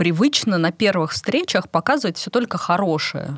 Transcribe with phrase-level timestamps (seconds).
[0.00, 3.36] привычно на первых встречах показывать все только хорошее.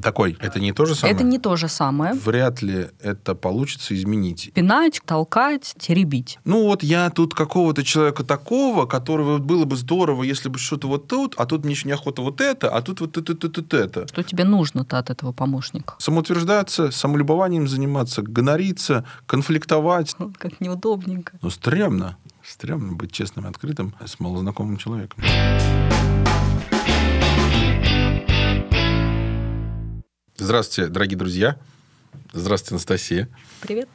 [0.00, 0.36] Такой.
[0.38, 1.16] Это не то же самое?
[1.16, 2.14] Это не то же самое.
[2.14, 4.52] Вряд ли это получится изменить.
[4.54, 6.38] Пинать, толкать, теребить.
[6.44, 11.08] Ну вот я тут какого-то человека такого, которого было бы здорово, если бы что-то вот
[11.08, 14.06] тут, а тут мне еще неохота вот это, а тут вот это, это, это, это.
[14.06, 15.96] Что тебе нужно-то от этого помощника?
[15.98, 20.14] Самоутверждаться, самолюбованием заниматься, гонориться, конфликтовать.
[20.38, 21.32] Как неудобненько.
[21.42, 22.16] Ну, стрёмно.
[22.50, 25.22] Стрёмно быть честным и открытым с малознакомым человеком.
[30.36, 31.56] Здравствуйте, дорогие друзья.
[32.32, 33.28] Здравствуйте, Анастасия.
[33.60, 33.88] Привет.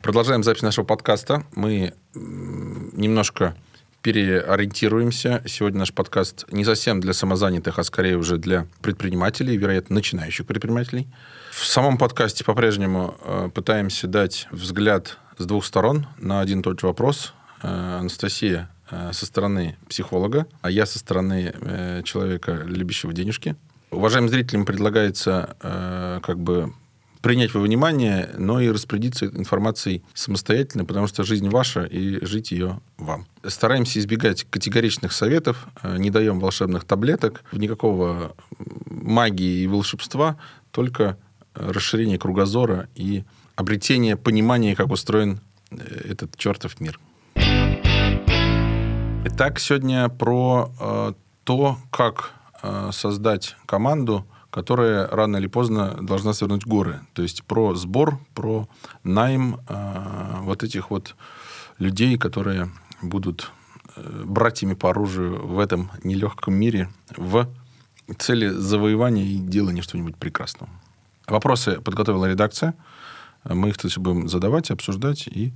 [0.00, 1.44] Продолжаем запись нашего подкаста.
[1.56, 3.56] Мы немножко
[4.00, 5.42] переориентируемся.
[5.48, 11.08] Сегодня наш подкаст не совсем для самозанятых, а скорее уже для предпринимателей, вероятно, начинающих предпринимателей.
[11.50, 16.78] В самом подкасте по-прежнему э, пытаемся дать взгляд с двух сторон на один и тот
[16.78, 17.34] же вопрос.
[17.62, 23.56] Э, Анастасия э, со стороны психолога, а я со стороны человека, любящего денежки.
[23.90, 25.56] Уважаемым зрителям предлагается
[26.22, 26.72] как бы
[27.22, 32.80] принять во внимание, но и распорядиться информацией самостоятельно, потому что жизнь ваша, и жить ее
[32.98, 33.26] вам.
[33.46, 38.36] Стараемся избегать категоричных советов, э, не даем волшебных таблеток, никакого
[38.86, 40.36] магии и волшебства,
[40.72, 41.16] только
[41.54, 43.24] расширение кругозора и
[43.54, 45.40] обретение понимания, как устроен
[45.70, 45.76] э,
[46.10, 46.98] этот чертов мир.
[49.24, 51.12] Итак, сегодня про э,
[51.44, 57.00] то, как э, создать команду, которая рано или поздно должна свернуть горы.
[57.14, 58.68] То есть про сбор, про
[59.04, 61.14] найм э, вот этих вот
[61.78, 63.52] людей, которые будут
[63.94, 67.48] э, братьями по оружию в этом нелегком мире в
[68.18, 70.70] цели завоевания и делания что-нибудь прекрасного.
[71.28, 72.74] Вопросы подготовила редакция.
[73.44, 75.52] Мы их, кстати, будем задавать, обсуждать и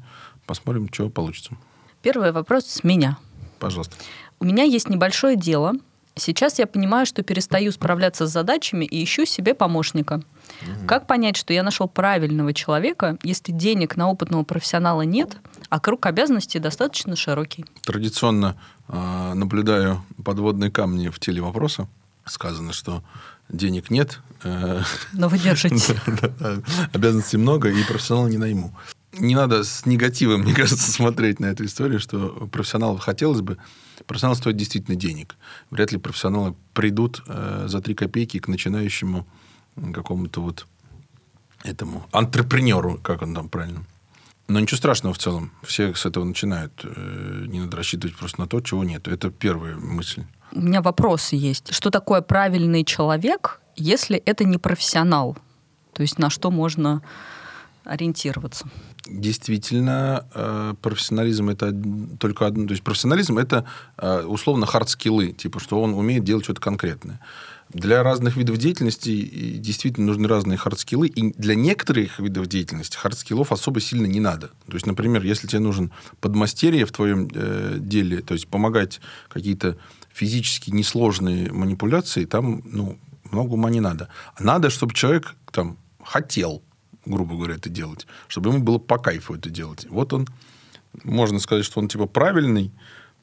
[0.46, 1.56] посмотрим, что получится.
[2.02, 3.18] Первый вопрос с меня.
[3.58, 3.96] Пожалуйста.
[4.38, 5.74] У меня есть небольшое дело,
[6.18, 10.22] Сейчас я понимаю, что перестаю справляться с задачами и ищу себе помощника.
[10.62, 10.86] Угу.
[10.86, 15.36] Как понять, что я нашел правильного человека, если денег на опытного профессионала нет,
[15.68, 17.66] а круг обязанностей достаточно широкий?
[17.82, 18.56] Традиционно
[18.88, 21.86] э, наблюдаю подводные камни в теле вопроса.
[22.24, 23.02] Сказано, что
[23.50, 24.20] денег нет.
[24.42, 24.80] Э,
[25.12, 26.00] Но вы держите.
[26.94, 28.74] Обязанностей много, и профессионала не найму
[29.18, 33.58] не надо с негативом, мне кажется, смотреть на эту историю, что профессионалов хотелось бы.
[34.06, 35.36] Профессионал стоит действительно денег.
[35.70, 39.26] Вряд ли профессионалы придут э, за три копейки к начинающему
[39.92, 40.66] какому-то вот
[41.64, 43.84] этому антрепренеру, как он там правильно.
[44.48, 45.52] Но ничего страшного в целом.
[45.62, 46.72] Все с этого начинают.
[46.84, 49.08] Э, не надо рассчитывать просто на то, чего нет.
[49.08, 50.24] Это первая мысль.
[50.52, 51.74] У меня вопросы есть.
[51.74, 55.36] Что такое правильный человек, если это не профессионал?
[55.92, 57.02] То есть на что можно
[57.84, 58.68] ориентироваться?
[59.08, 61.74] Действительно, э, профессионализм это
[62.18, 62.66] только одно.
[62.66, 63.64] То есть профессионализм это
[63.98, 67.20] э, условно hard skill ы, типа, что он умеет делать что-то конкретное.
[67.68, 72.96] Для разных видов деятельности действительно нужны разные hard skill ы, и для некоторых видов деятельности
[72.96, 74.50] hard skill ов особо сильно не надо.
[74.66, 75.90] То есть, например, если тебе нужен
[76.20, 79.76] подмастерье в твоем э, деле, то есть помогать какие-то
[80.12, 82.98] физически несложные манипуляции, там ну,
[83.32, 84.08] много ума не надо.
[84.38, 86.62] Надо, чтобы человек там хотел
[87.06, 89.86] грубо говоря, это делать, чтобы ему было по кайфу это делать.
[89.88, 90.26] Вот он,
[91.04, 92.72] можно сказать, что он типа правильный,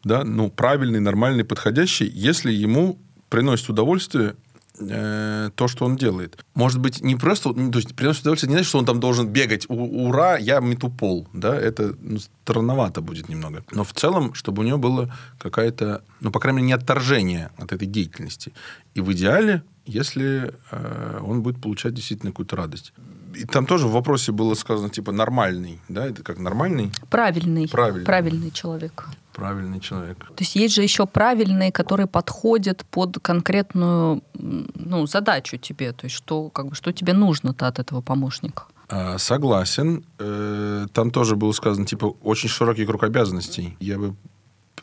[0.03, 2.97] да, ну, правильный, нормальный, подходящий, если ему
[3.29, 4.35] приносит удовольствие
[4.79, 6.43] э, то, что он делает.
[6.55, 7.53] Может быть, не просто...
[7.53, 9.65] То есть, приносит удовольствие не значит, что он там должен бегать.
[9.69, 11.27] У, ура, я мету пол.
[11.33, 11.55] Да?
[11.55, 13.63] Это ну, странновато будет немного.
[13.71, 16.03] Но в целом, чтобы у него было какая-то...
[16.21, 18.53] Ну, по крайней мере, не отторжение от этой деятельности.
[18.95, 22.93] И в идеале, если э, он будет получать действительно какую-то радость
[23.35, 26.91] и там тоже в вопросе было сказано, типа, нормальный, да, это как нормальный?
[27.09, 27.67] Правильный.
[27.67, 28.05] Правильный.
[28.05, 29.07] Правильный человек.
[29.33, 30.19] Правильный человек.
[30.19, 36.15] То есть есть же еще правильные, которые подходят под конкретную ну, задачу тебе, то есть
[36.15, 38.63] что, как бы, что тебе нужно-то от этого помощника.
[38.89, 40.05] А, согласен.
[40.19, 43.75] Э, там тоже было сказано, типа, очень широкий круг обязанностей.
[43.79, 44.15] Я бы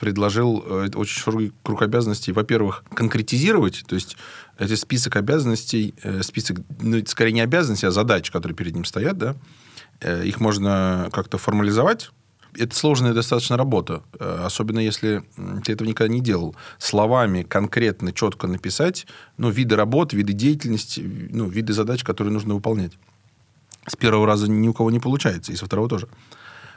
[0.01, 4.17] предложил э, очень широкий круг обязанностей, во-первых, конкретизировать, то есть
[4.59, 9.19] это список обязанностей, э, список, ну, скорее не обязанностей, а задач, которые перед ним стоят,
[9.19, 9.37] да,
[10.25, 12.11] их можно как-то формализовать,
[12.57, 15.23] это сложная достаточно работа, особенно если
[15.65, 16.55] ты этого никогда не делал.
[16.79, 19.07] Словами конкретно, четко написать
[19.37, 21.01] ну, виды работ, виды деятельности,
[21.31, 22.93] ну, виды задач, которые нужно выполнять.
[23.87, 26.09] С первого раза ни у кого не получается, и со второго тоже.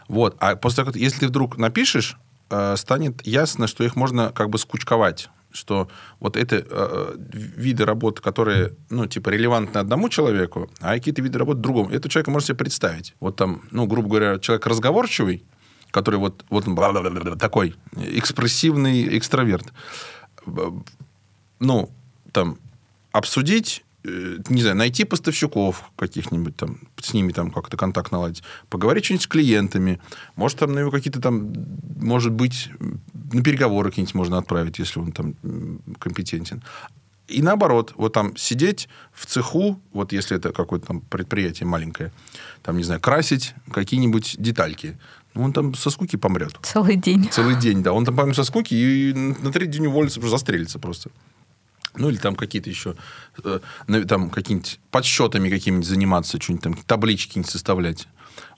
[0.08, 0.36] Вот.
[0.40, 2.18] А после того, если ты вдруг напишешь,
[2.54, 5.88] Э, станет ясно, что их можно как бы скучковать что
[6.20, 11.62] вот это э, виды работ, которые, ну, типа, релевантны одному человеку, а какие-то виды работ
[11.62, 11.92] другому.
[11.92, 13.14] Это человек может себе представить.
[13.20, 15.44] Вот там, ну, грубо говоря, человек разговорчивый,
[15.94, 19.72] который вот, вот он такой экспрессивный экстраверт.
[21.60, 21.90] ну,
[22.32, 22.58] там,
[23.12, 29.06] обсудить э, не знаю, найти поставщиков каких-нибудь там, с ними там как-то контакт наладить, поговорить
[29.06, 30.00] что-нибудь с клиентами,
[30.36, 31.54] может, там на его какие-то там,
[31.96, 32.70] может быть,
[33.32, 35.36] на переговоры какие-нибудь можно отправить, если он там
[36.00, 36.64] компетентен.
[37.28, 42.12] И наоборот, вот там сидеть в цеху, вот если это какое-то там предприятие маленькое,
[42.64, 44.98] там, не знаю, красить какие-нибудь детальки.
[45.34, 46.58] Ну, он там со скуки помрет.
[46.62, 47.28] Целый день.
[47.30, 47.94] Целый день, да.
[47.94, 51.10] Он там помрет со скуки и на третий день уволится, застрелится просто.
[51.96, 52.96] Ну, или там какие-то еще,
[53.44, 53.60] э,
[54.08, 58.08] там какие-нибудь подсчетами какими-нибудь заниматься, что-нибудь там, таблички не составлять.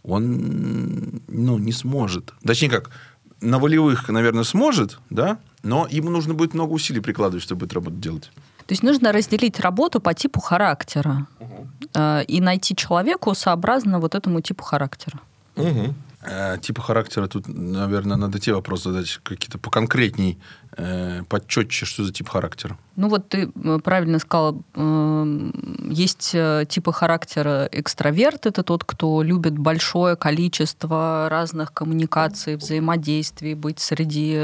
[0.03, 2.33] Он, ну, не сможет.
[2.45, 2.91] Точнее как,
[3.41, 7.97] на волевых, наверное, сможет, да, но ему нужно будет много усилий прикладывать, чтобы эту работу
[7.97, 8.31] делать.
[8.67, 11.67] То есть нужно разделить работу по типу характера угу.
[12.27, 15.19] и найти человеку сообразно вот этому типу характера.
[15.55, 15.93] Угу.
[16.61, 20.37] Типа характера тут, наверное, надо те вопросы задать какие-то поконкретней,
[20.77, 22.77] э, почетче, что за тип характера.
[22.95, 25.51] Ну вот ты э, правильно сказал, э,
[25.89, 33.79] есть э, типы характера экстраверт, это тот, кто любит большое количество разных коммуникаций, взаимодействий, быть
[33.79, 34.39] среди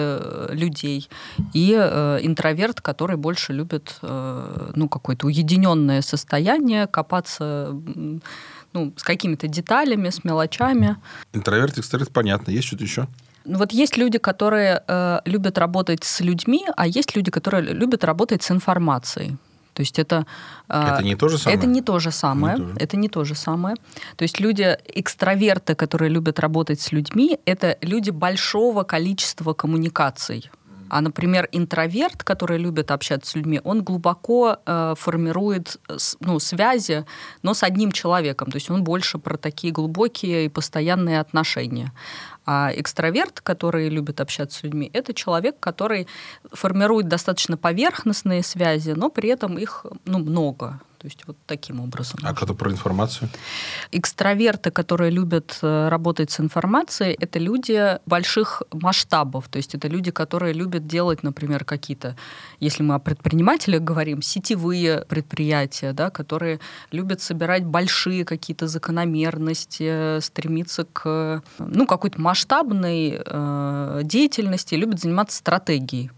[0.50, 1.10] людей.
[1.54, 7.74] И интроверт, который больше любит ну, какое-то уединенное состояние, копаться
[8.74, 10.98] ну, с какими-то деталями, с мелочами.
[11.34, 12.52] Интроверт, экстраверт, понятно.
[12.52, 13.08] Есть что-то еще?
[13.46, 18.04] Ну, вот есть люди, которые э, любят работать с людьми, а есть люди, которые любят
[18.04, 19.38] работать с информацией.
[19.74, 20.26] То есть это...
[20.70, 21.58] Э, это не то же самое?
[21.58, 22.58] Это не то же самое.
[22.58, 22.76] Не то же.
[22.80, 23.76] Это не то же самое.
[24.16, 30.52] То есть люди, экстраверты, которые любят работать с людьми, это люди большого количества коммуникаций.
[30.92, 35.78] А, например, интроверт, который любит общаться с людьми, он глубоко э, формирует
[36.20, 37.06] ну, связи,
[37.44, 38.52] но с одним человеком.
[38.52, 41.94] То есть он больше про такие глубокие и постоянные отношения.
[42.46, 46.08] А экстраверт, который любит общаться с людьми, это человек, который
[46.52, 50.82] формирует достаточно поверхностные связи, но при этом их ну, много.
[51.02, 52.20] То есть вот таким образом.
[52.22, 53.28] А когда про информацию?
[53.92, 59.48] Экстраверты, которые любят э, работать с информацией, это люди больших масштабов.
[59.48, 62.16] То есть это люди, которые любят делать, например, какие-то,
[62.60, 66.60] если мы о предпринимателях говорим, сетевые предприятия, да, которые
[66.92, 76.12] любят собирать большие какие-то закономерности, стремиться к ну, какой-то масштабной э, деятельности, любят заниматься стратегией.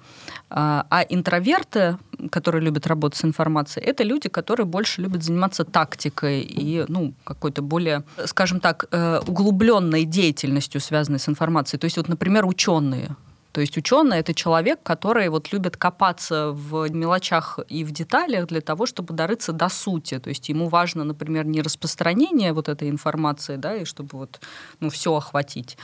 [0.55, 1.97] А, а интроверты,
[2.29, 7.63] которые любят работать с информацией, это люди, которые больше любят заниматься тактикой и ну, какой-то
[7.63, 11.79] более, скажем так, э, углубленной деятельностью, связанной с информацией.
[11.79, 13.15] То есть, вот, например, ученые.
[13.53, 18.61] То есть ученый это человек, который вот любит копаться в мелочах и в деталях для
[18.61, 20.19] того, чтобы дорыться до сути.
[20.19, 24.39] То есть ему важно, например, не распространение вот этой информации, да, и чтобы вот
[24.79, 25.77] ну, все охватить,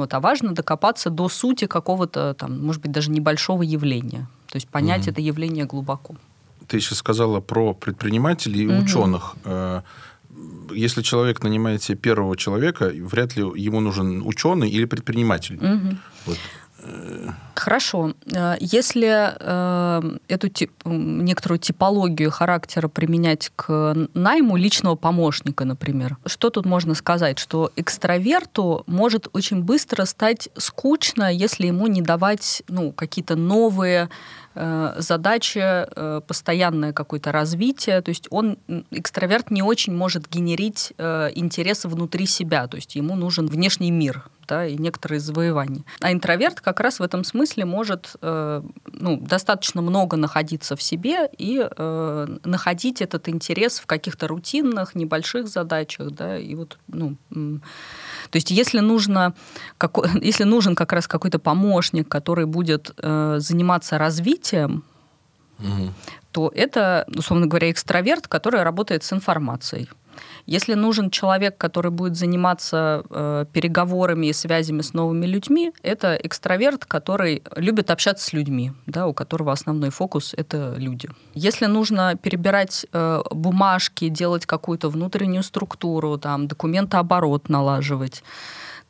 [0.00, 4.28] вот, а важно докопаться до сути какого-то, там, может быть, даже небольшого явления.
[4.50, 6.14] То есть понять mm это явление глубоко.
[6.66, 9.36] Ты еще сказала про предпринимателей и mm ученых.
[9.44, 9.82] Э,
[10.74, 15.56] если человек нанимает себе первого человека, вряд ли ему нужен ученый или предприниматель.
[15.56, 16.38] mm Вот.
[17.54, 18.14] Хорошо.
[18.32, 26.50] Э, если э, эту тип, некоторую типологию характера применять к найму личного помощника, например, что
[26.50, 27.38] тут можно сказать?
[27.38, 34.08] Что экстраверту может очень быстро стать скучно, если ему не давать ну, какие-то новые
[34.54, 38.00] э, задачи, э, постоянное какое-то развитие.
[38.00, 38.56] То есть он,
[38.90, 42.66] экстраверт, не очень может генерить э, интересы внутри себя.
[42.68, 45.84] То есть ему нужен внешний мир да, и некоторые завоевания.
[46.00, 51.30] А интроверт как раз в этом смысле может э, ну, достаточно много находиться в себе
[51.38, 58.36] и э, находить этот интерес в каких-то рутинных, небольших задачах, да, и вот, ну, то
[58.36, 59.34] есть если нужно,
[59.78, 64.82] какой, если нужен как раз какой-то помощник, который будет э, заниматься развитием,
[65.60, 65.92] угу.
[66.32, 69.88] то это, условно говоря, экстраверт, который работает с информацией.
[70.46, 76.84] Если нужен человек, который будет заниматься э, переговорами и связями с новыми людьми, это экстраверт,
[76.84, 81.08] который любит общаться с людьми, да, у которого основной фокус это люди.
[81.34, 88.22] Если нужно перебирать э, бумажки, делать какую-то внутреннюю структуру, там, документооборот налаживать,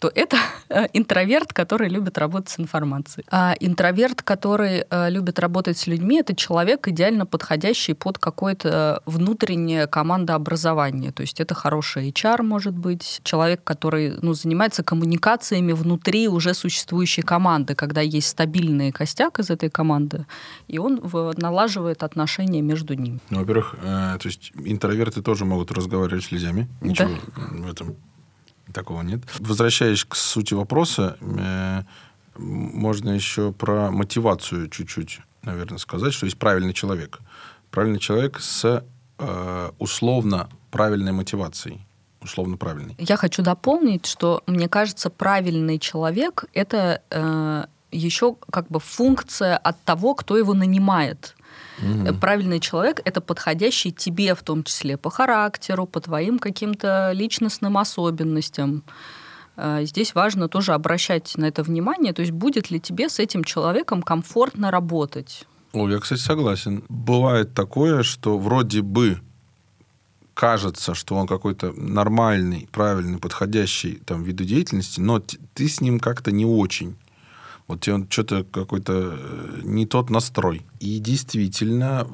[0.00, 0.38] то это
[0.70, 3.26] э, интроверт, который любит работать с информацией.
[3.30, 9.86] А интроверт, который э, любит работать с людьми, это человек, идеально подходящий под какое-то внутреннее
[9.86, 11.12] командообразование.
[11.12, 17.22] То есть это хороший HR, может быть, человек, который ну, занимается коммуникациями внутри уже существующей
[17.22, 20.24] команды, когда есть стабильный костяк из этой команды,
[20.66, 21.00] и он
[21.36, 23.20] налаживает отношения между ними.
[23.28, 26.66] Ну, во-первых, э, то есть интроверты тоже могут разговаривать с людьми.
[26.80, 27.42] Ничего да.
[27.50, 27.96] в этом
[28.72, 29.20] Такого нет.
[29.38, 31.82] Возвращаясь к сути вопроса, э,
[32.36, 37.20] можно еще про мотивацию чуть-чуть наверное, сказать, что есть правильный человек.
[37.70, 38.84] Правильный человек с
[39.18, 41.86] э, условно правильной мотивацией.
[42.20, 42.94] Условно правильный.
[42.98, 49.82] Я хочу дополнить, что мне кажется, правильный человек это э, еще как бы функция от
[49.84, 51.34] того, кто его нанимает.
[51.82, 52.14] Угу.
[52.14, 58.82] Правильный человек это подходящий тебе, в том числе по характеру, по твоим каким-то личностным особенностям.
[59.56, 63.44] Э, здесь важно тоже обращать на это внимание, то есть будет ли тебе с этим
[63.44, 65.46] человеком комфортно работать.
[65.72, 66.84] О, я, кстати, согласен.
[66.88, 69.20] Бывает такое, что вроде бы
[70.34, 76.32] кажется, что он какой-то нормальный, правильный, подходящий там виду деятельности, но ты с ним как-то
[76.32, 76.96] не очень.
[77.70, 80.66] Вот тебе что-то какой-то э, не тот настрой.
[80.80, 82.04] И действительно,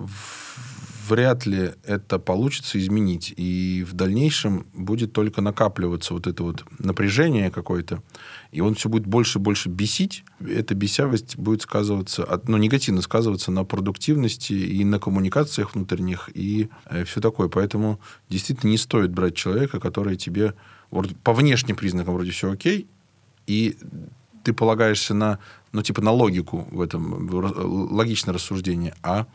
[1.08, 3.32] вряд ли это получится изменить.
[3.38, 8.02] И в дальнейшем будет только накапливаться вот это вот напряжение какое-то.
[8.52, 10.24] И он все будет больше и больше бесить.
[10.40, 17.04] Эта бесявость будет сказываться, ну, негативно сказываться на продуктивности и на коммуникациях внутренних, и э,
[17.04, 17.48] все такое.
[17.48, 17.98] Поэтому
[18.28, 20.52] действительно не стоит брать человека, который тебе
[21.24, 22.88] по внешним признакам вроде все окей,
[23.46, 23.78] и
[24.46, 25.38] ты полагаешься на,
[25.72, 27.28] ну, типа, на логику в этом,
[27.92, 29.26] логичное рассуждение, а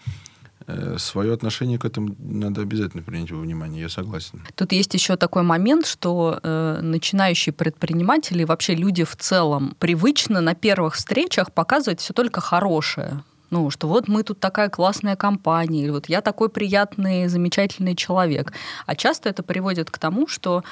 [0.67, 4.41] Э, свое отношение к этому надо обязательно принять во внимание, я согласен.
[4.55, 10.53] Тут есть еще такой момент, что э, начинающие предприниматели, вообще люди в целом, привычно на
[10.53, 13.23] первых встречах показывать все только хорошее.
[13.49, 18.53] Ну, что вот мы тут такая классная компания, или вот я такой приятный, замечательный человек.
[18.85, 20.63] А часто это приводит к тому, что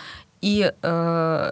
[0.41, 1.51] и э,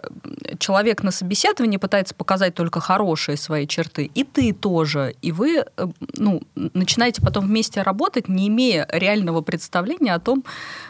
[0.58, 5.86] человек на собеседовании пытается показать только хорошие свои черты, и ты тоже, и вы э,
[6.16, 10.44] ну, начинаете потом вместе работать, не имея реального представления о том,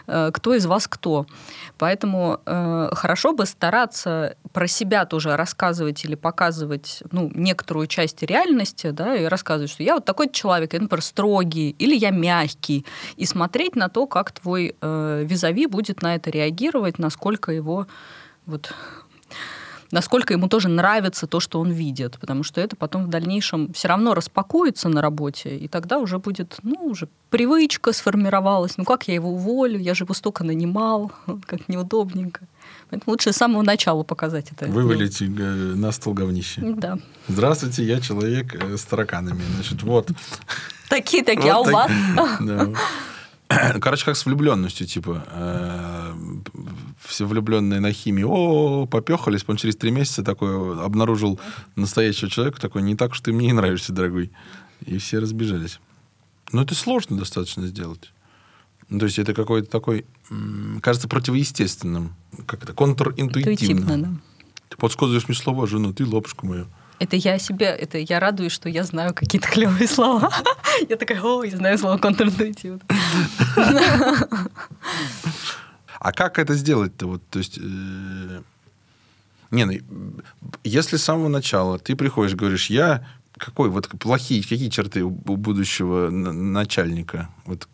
[0.06, 1.26] э, кто из вас кто.
[1.76, 8.90] Поэтому э, хорошо бы стараться про себя тоже рассказывать или показывать ну, некоторую часть реальности,
[8.90, 12.86] да, и рассказывать, что я вот такой человек, я, например, строгий, или я мягкий,
[13.16, 17.87] и смотреть на то, как твой э, визави будет на это реагировать, насколько его
[18.46, 18.72] вот
[19.90, 23.88] насколько ему тоже нравится то, что он видит, потому что это потом в дальнейшем все
[23.88, 29.14] равно распакуется на работе, и тогда уже будет, ну, уже привычка сформировалась, ну, как я
[29.14, 31.12] его уволю, я же его столько нанимал,
[31.46, 32.40] как неудобненько.
[32.90, 34.66] Поэтому лучше с самого начала показать это.
[34.66, 35.20] Вывалить.
[35.20, 36.62] Э, на стол говнище.
[36.62, 36.98] Да.
[37.28, 39.42] Здравствуйте, я человек э, с тараканами.
[39.54, 40.10] Значит, вот.
[40.88, 41.90] Такие-такие, а у вас?
[43.80, 45.24] Короче, как с влюбленностью, типа.
[47.00, 51.38] Все влюбленные на химии, о, попехались, потом через три месяца такой обнаружил
[51.76, 54.32] настоящего человека, такой, не так уж ты мне и нравишься, дорогой.
[54.84, 55.80] И все разбежались.
[56.52, 58.12] Но это сложно достаточно сделать.
[58.90, 60.06] То есть это какой-то такой,
[60.80, 62.14] кажется, противоестественным.
[62.46, 62.72] Как это?
[62.72, 64.02] Контринтуитивным.
[64.02, 64.08] да.
[64.70, 66.66] Ты подсказываешь мне слова, жена, ты лапушка моя.
[66.98, 70.32] Это я себе, это я радуюсь, что я знаю какие-то клевые слова.
[70.88, 72.80] Я такая, о, я знаю слово контринтуитивно.
[75.98, 77.06] А как это сделать-то?
[77.06, 78.42] Вот, то есть, э...
[79.50, 79.72] не, ну,
[80.64, 86.10] если с самого начала ты приходишь, говоришь, я какой вот плохие, какие черты у будущего
[86.10, 87.28] начальника?
[87.44, 87.68] Вот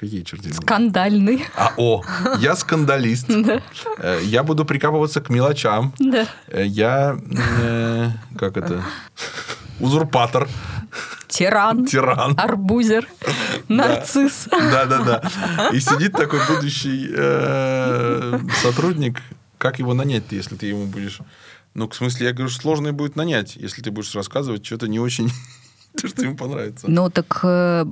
[0.00, 0.50] Какие черты?
[0.54, 1.44] Скандальный.
[1.54, 2.02] А, о,
[2.38, 3.28] я скандалист.
[3.28, 3.60] Да.
[3.98, 5.92] Э, я буду прикапываться к мелочам.
[6.48, 7.18] Э, я,
[7.60, 8.82] э, как это,
[9.80, 10.48] узурпатор.
[11.28, 11.86] Тиран.
[11.86, 12.34] Тиран.
[12.36, 13.08] Арбузер.
[13.68, 14.48] Нарцисс.
[14.50, 15.70] Да, да, да.
[15.72, 19.20] И сидит такой будущий э, сотрудник.
[19.58, 21.20] Как его нанять если ты ему будешь...
[21.74, 25.30] Ну, в смысле, я говорю, сложно будет нанять, если ты будешь рассказывать что-то не очень
[26.00, 26.86] то, что им понравится.
[26.90, 27.84] Ну, так э,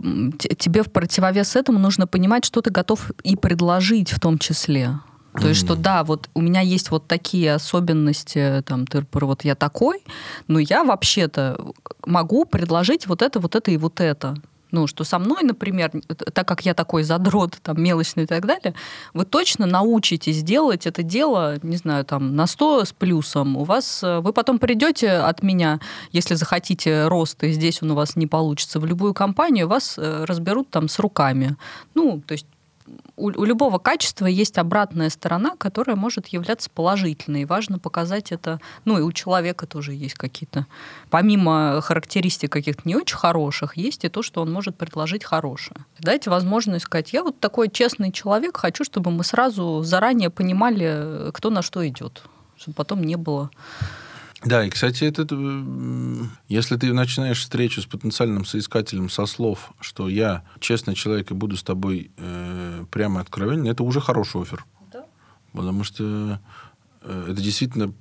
[0.59, 4.99] тебе в противовес этому нужно понимать, что ты готов и предложить в том числе.
[5.35, 5.49] То mm-hmm.
[5.49, 10.03] есть, что да, вот у меня есть вот такие особенности, там, ты, вот я такой,
[10.47, 11.73] но я вообще-то
[12.07, 14.37] могу предложить вот это, вот это и вот это
[14.71, 15.91] ну, что со мной, например,
[16.33, 18.75] так как я такой задрот, там, мелочный и так далее,
[19.15, 23.57] вы точно научитесь делать это дело, не знаю, там, на 100 с плюсом.
[23.57, 25.81] У вас, э, вы потом придете от меня,
[26.13, 30.25] если захотите роста, и здесь он у вас не получится, в любую компанию, вас э,
[30.27, 31.57] разберут там с руками.
[31.95, 32.47] Ну, то есть
[33.17, 37.43] у, у любого качества есть обратная сторона, которая может являться положительной.
[37.43, 38.61] И важно показать это.
[38.85, 40.67] Ну, и у человека тоже есть какие-то,
[41.11, 45.85] помимо характеристик каких-то не очень хороших, есть и то, что он может предложить хорошее.
[45.99, 51.51] Дайте возможность сказать, я вот такой честный человек, хочу, чтобы мы сразу заранее понимали, кто
[51.51, 52.23] на что идет,
[52.57, 53.51] чтобы потом не было
[54.45, 55.25] да, и, кстати, это,
[56.49, 61.57] если ты начинаешь встречу с потенциальным соискателем со слов, что я честный человек и буду
[61.57, 64.65] с тобой э, прямо откровенен, это уже хороший офер.
[64.93, 65.07] Да.
[65.53, 66.41] Потому что
[67.03, 67.93] э, это действительно,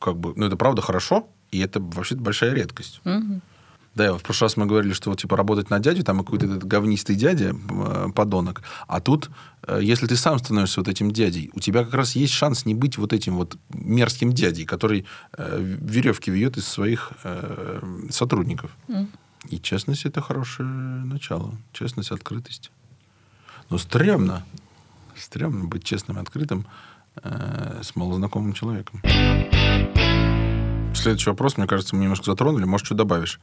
[0.00, 3.00] как бы, ну, это правда хорошо, и это вообще большая редкость.
[3.04, 3.40] Угу.
[3.94, 6.64] Да, в прошлый раз мы говорили, что вот типа работать на дядю, там какой-то этот
[6.64, 8.62] говнистый дядя, э, подонок.
[8.88, 9.30] А тут,
[9.62, 12.74] э, если ты сам становишься вот этим дядей, у тебя как раз есть шанс не
[12.74, 15.06] быть вот этим вот мерзким дядей, который
[15.38, 18.76] э, веревки вьет из своих э, сотрудников.
[18.88, 19.06] Mm.
[19.50, 21.54] И честность это хорошее начало.
[21.72, 22.70] Честность, открытость.
[23.70, 24.44] Но стрёмно.
[25.16, 26.66] Стрёмно быть честным и открытым
[27.22, 29.00] э, с малознакомым человеком.
[31.04, 32.64] Следующий вопрос, мне кажется, мы немножко затронули.
[32.64, 33.38] Может, что добавишь?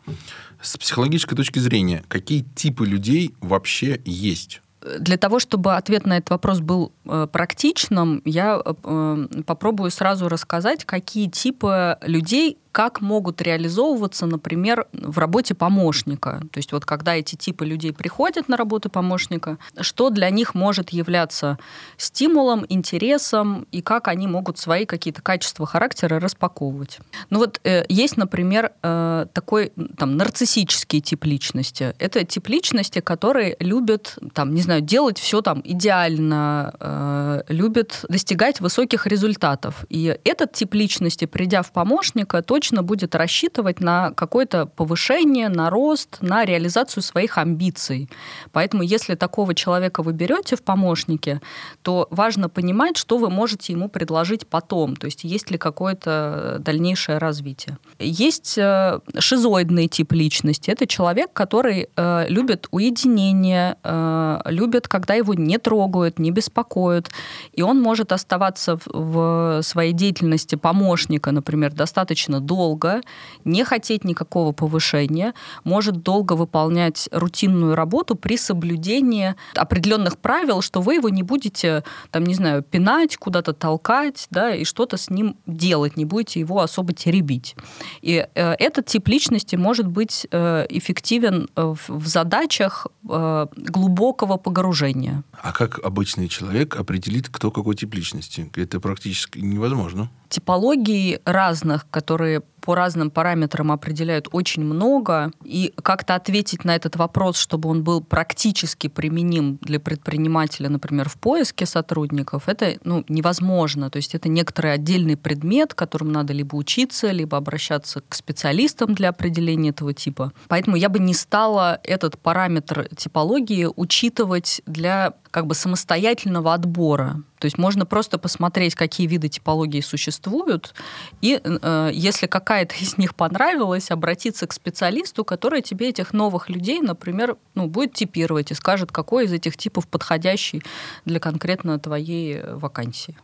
[0.60, 4.63] С психологической точки зрения, какие типы людей вообще есть?
[5.00, 10.86] Для того, чтобы ответ на этот вопрос был э, практичным, я э, попробую сразу рассказать,
[10.86, 16.41] какие типы людей как могут реализовываться, например, в работе помощника.
[16.51, 20.91] То есть вот когда эти типы людей приходят на работу помощника, что для них может
[20.91, 21.57] являться
[21.97, 26.99] стимулом, интересом, и как они могут свои какие-то качества характера распаковывать.
[27.29, 31.93] Ну вот э, есть, например, э, такой там нарциссический тип личности.
[31.99, 38.61] Это тип личности, который любит, там, не знаю, делать все там идеально, э, любит достигать
[38.61, 39.85] высоких результатов.
[39.89, 45.72] И этот тип личности, придя в помощника, то точно будет рассчитывать на какое-то повышение, на
[45.72, 48.08] рост, на реализацию своих амбиций.
[48.51, 51.41] Поэтому если такого человека вы берете в помощники,
[51.82, 57.18] то важно понимать, что вы можете ему предложить потом, то есть есть ли какое-то дальнейшее
[57.18, 57.77] развитие.
[57.98, 60.70] Есть э, шизоидный тип личности.
[60.70, 67.10] Это человек, который э, любит уединение, э, любит, когда его не трогают, не беспокоят,
[67.53, 73.01] и он может оставаться в, в своей деятельности помощника, например, достаточно долго,
[73.46, 80.96] не хотеть никакого повышения, может долго выполнять рутинную работу при соблюдении определенных правил, что вы
[80.96, 85.96] его не будете, там, не знаю, пинать, куда-то толкать, да, и что-то с ним делать,
[85.96, 87.55] не будете его особо теребить.
[88.01, 95.24] И э, этот тип личности может быть э, эффективен в, в задачах э, глубокого погружения.
[95.41, 98.52] А как обычный человек определит, кто какой тип личности?
[98.56, 106.63] Это практически невозможно типологий разных, которые по разным параметрам определяют очень много, и как-то ответить
[106.63, 112.78] на этот вопрос, чтобы он был практически применим для предпринимателя, например, в поиске сотрудников, это
[112.84, 113.89] ну, невозможно.
[113.89, 119.10] То есть это некоторый отдельный предмет, которым надо либо учиться, либо обращаться к специалистам для
[119.10, 120.32] определения этого типа.
[120.47, 127.24] Поэтому я бы не стала этот параметр типологии учитывать для как бы самостоятельного отбора.
[127.39, 130.76] То есть можно просто посмотреть, какие виды типологии существуют,
[131.21, 136.81] и э, если какая-то из них понравилась, обратиться к специалисту, который тебе этих новых людей,
[136.81, 140.61] например, ну, будет типировать и скажет, какой из этих типов подходящий
[141.05, 143.17] для конкретно твоей вакансии.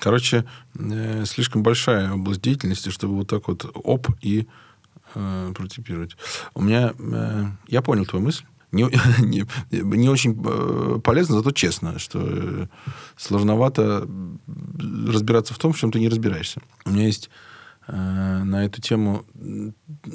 [0.00, 4.48] Короче, э, слишком большая область деятельности, чтобы вот так вот оп и
[5.14, 6.16] э, протипировать.
[6.54, 6.92] У меня...
[6.98, 8.82] Э, я понял твою мысль не,
[9.20, 12.66] не, не очень э, полезно, зато честно, что э,
[13.16, 14.08] сложновато
[15.06, 16.60] разбираться в том, в чем ты не разбираешься.
[16.84, 17.51] У меня есть э,
[17.86, 19.24] на эту тему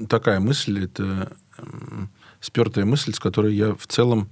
[0.09, 1.63] такая мысль, это э,
[2.39, 4.29] спертая мысль, с которой я в целом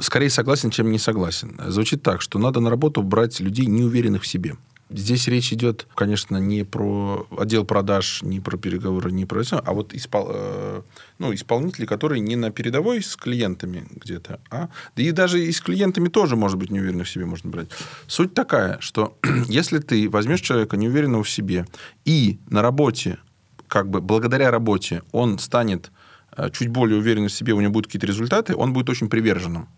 [0.00, 1.58] скорее согласен, чем не согласен.
[1.68, 4.56] Звучит так, что надо на работу брать людей, неуверенных в себе.
[4.90, 9.74] Здесь речь идет, конечно, не про отдел продаж, не про переговоры, не про все, а
[9.74, 10.82] вот испол, э,
[11.18, 15.60] ну, исполнители, которые не на передовой с клиентами где-то, а да и даже и с
[15.60, 17.68] клиентами тоже, может быть, неуверенно в себе можно брать.
[18.06, 21.66] Суть такая, что если ты возьмешь человека неуверенного в себе
[22.06, 23.18] и на работе,
[23.66, 25.92] как бы благодаря работе, он станет
[26.34, 29.68] э, чуть более уверенным в себе, у него будут какие-то результаты, он будет очень приверженным.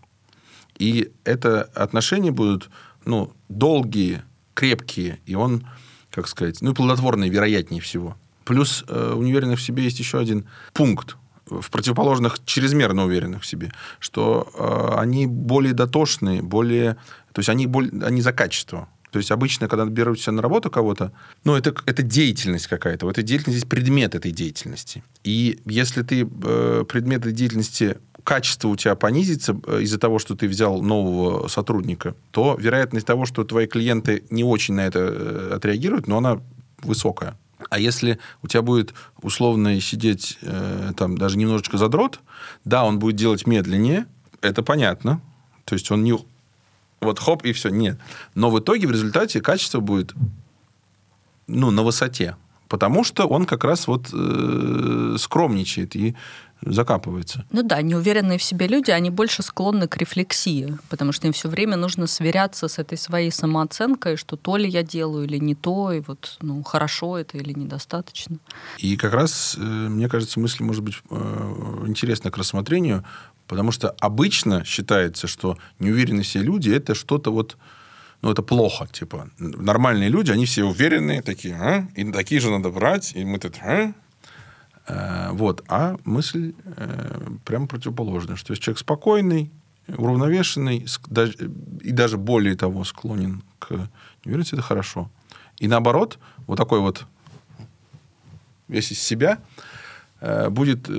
[0.77, 2.69] И это отношения будут
[3.05, 5.65] ну, долгие, крепкие, и он,
[6.09, 8.17] как сказать, ну, плодотворный, вероятнее всего.
[8.45, 9.21] Плюс э, у
[9.55, 15.27] в себе есть еще один пункт, в противоположных чрезмерно уверенных в себе, что э, они
[15.27, 16.95] более дотошные, более...
[17.33, 18.87] То есть они, более, они за качество.
[19.11, 21.11] То есть обычно, когда берут себя на работу кого-то,
[21.43, 23.05] ну, это, это деятельность какая-то.
[23.05, 25.03] Вот эта деятельность есть предмет этой деятельности.
[25.23, 30.35] И если ты э, предмет этой деятельности качество у тебя понизится э, из-за того, что
[30.35, 35.53] ты взял нового сотрудника, то вероятность того, что твои клиенты не очень на это э,
[35.55, 36.39] отреагируют, но она
[36.81, 37.37] высокая.
[37.69, 42.19] А если у тебя будет условно сидеть э, там даже немножечко задрот,
[42.65, 44.05] да, он будет делать медленнее,
[44.41, 45.21] это понятно.
[45.65, 46.17] То есть он не
[47.01, 47.97] вот хоп и все, нет.
[48.35, 50.13] Но в итоге в результате качество будет
[51.47, 52.35] ну, на высоте.
[52.67, 56.15] Потому что он как раз вот э, скромничает и
[56.63, 57.45] закапывается.
[57.51, 61.49] Ну да, неуверенные в себе люди, они больше склонны к рефлексии, потому что им все
[61.49, 65.91] время нужно сверяться с этой своей самооценкой, что то ли я делаю или не то,
[65.91, 68.37] и вот, ну, хорошо это или недостаточно.
[68.77, 73.03] И как раз, э, мне кажется, мысль может быть э, интересна к рассмотрению,
[73.47, 77.57] потому что обычно считается, что неуверенные все люди– это что-то вот
[78.21, 79.29] ну, это плохо, типа.
[79.39, 81.87] Нормальные люди, они все уверенные, такие, а?
[81.95, 83.93] И такие же надо брать, и мы тут, а?
[84.87, 85.63] Э, вот.
[85.67, 89.51] А мысль э, прямо противоположная, что если человек спокойный,
[89.87, 90.85] уравновешенный
[91.81, 93.89] и даже более того склонен к
[94.23, 95.09] неуверенности, это хорошо.
[95.57, 96.17] И наоборот,
[96.47, 97.05] вот такой вот
[98.67, 99.39] весь из себя
[100.19, 100.89] э, будет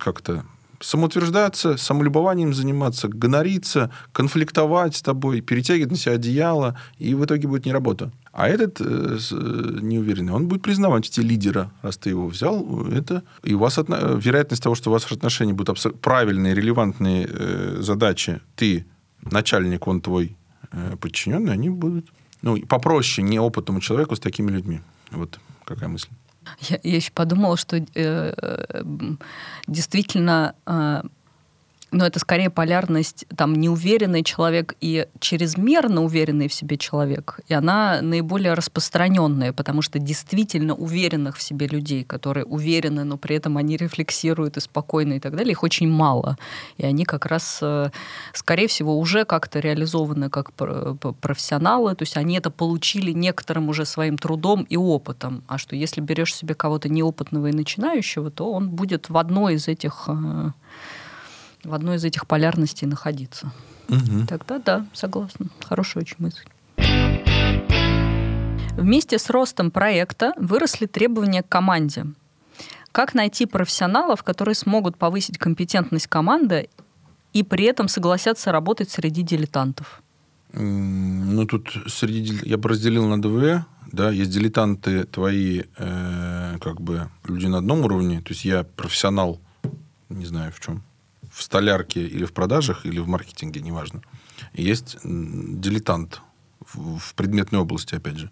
[0.00, 0.44] как-то
[0.80, 7.66] самоутверждаться, самолюбованием заниматься, гонориться, конфликтовать с тобой, перетягивать на себя одеяло, и в итоге будет
[7.66, 8.10] не работа.
[8.32, 13.22] А этот э, э, неуверенный, он будет признавать тебе лидера, раз ты его взял, это
[13.42, 14.16] и у вас отно...
[14.16, 15.90] вероятность того, что у вас отношения будут абсо...
[15.90, 18.86] правильные, релевантные э, задачи, ты
[19.30, 20.36] начальник, он твой
[20.72, 22.06] э, подчиненный, они будут
[22.42, 24.80] ну, попроще неопытному человеку с такими людьми.
[25.10, 26.08] Вот какая мысль.
[26.60, 28.82] Я, я еще подумала, что э,
[29.66, 31.02] действительно э,
[31.92, 37.40] но это скорее полярность там неуверенный человек и чрезмерно уверенный в себе человек.
[37.48, 43.36] И она наиболее распространенная, потому что действительно уверенных в себе людей, которые уверены, но при
[43.36, 46.36] этом они рефлексируют и спокойны и так далее, их очень мало.
[46.76, 47.90] И они как раз, э,
[48.34, 54.16] скорее всего, уже как-то реализованы как профессионалы, то есть они это получили некоторым уже своим
[54.16, 55.42] трудом и опытом.
[55.48, 59.68] А что если берешь себе кого-то неопытного и начинающего, то он будет в одной из
[59.68, 60.50] этих э,
[61.64, 63.52] в одной из этих полярностей находиться.
[63.88, 64.26] Угу.
[64.28, 65.46] Тогда да, согласна.
[65.64, 66.46] Хорошая очень мысль.
[68.76, 72.06] Вместе с ростом проекта выросли требования к команде.
[72.92, 76.68] Как найти профессионалов, которые смогут повысить компетентность команды
[77.32, 80.02] и при этом согласятся работать среди дилетантов?
[80.52, 82.40] Ну, тут среди...
[82.42, 83.64] Я бы разделил на ДВ.
[83.92, 88.20] Да, есть дилетанты твои, э, как бы, люди на одном уровне.
[88.20, 89.40] То есть я профессионал,
[90.08, 90.82] не знаю в чем,
[91.30, 94.02] в столярке или в продажах, или в маркетинге, неважно.
[94.52, 96.22] Есть дилетант
[96.60, 98.30] в, предметной области, опять же.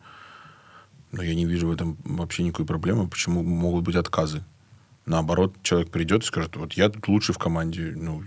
[1.13, 4.45] Но я не вижу в этом вообще никакой проблемы, почему могут быть отказы.
[5.07, 8.23] Наоборот, человек придет и скажет, вот я тут лучший в команде, ну,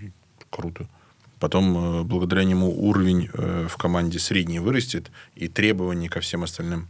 [0.50, 0.88] круто.
[1.40, 6.88] Потом, э, благодаря нему, уровень э, в команде средний вырастет, и требования ко всем остальным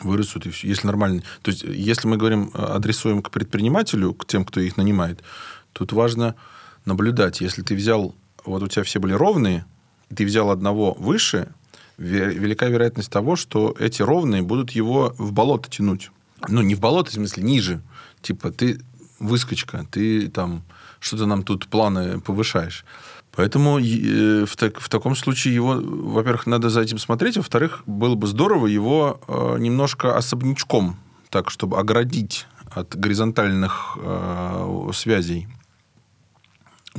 [0.00, 0.46] вырастут.
[0.46, 0.68] И все.
[0.68, 1.22] Если нормально...
[1.42, 5.22] То есть, если мы говорим, э, адресуем к предпринимателю, к тем, кто их нанимает,
[5.72, 6.34] тут важно
[6.88, 7.40] наблюдать.
[7.40, 9.64] Если ты взял, вот у тебя все были ровные,
[10.14, 11.48] ты взял одного выше,
[11.98, 16.10] велика вероятность того, что эти ровные будут его в болото тянуть.
[16.48, 17.80] Ну, не в болото, в смысле, ниже.
[18.22, 18.80] Типа, ты
[19.18, 20.62] выскочка, ты там
[21.00, 22.84] что-то нам тут планы повышаешь.
[23.32, 28.14] Поэтому э, в, так, в таком случае его, во-первых, надо за этим смотреть, во-вторых, было
[28.14, 30.96] бы здорово его э, немножко особнячком,
[31.30, 35.46] так, чтобы оградить от горизонтальных э, связей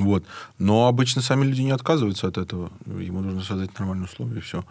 [0.00, 0.24] вот.
[0.58, 2.70] Но обычно сами люди не отказываются от этого.
[2.86, 4.64] Ему нужно создать нормальные условия, и все.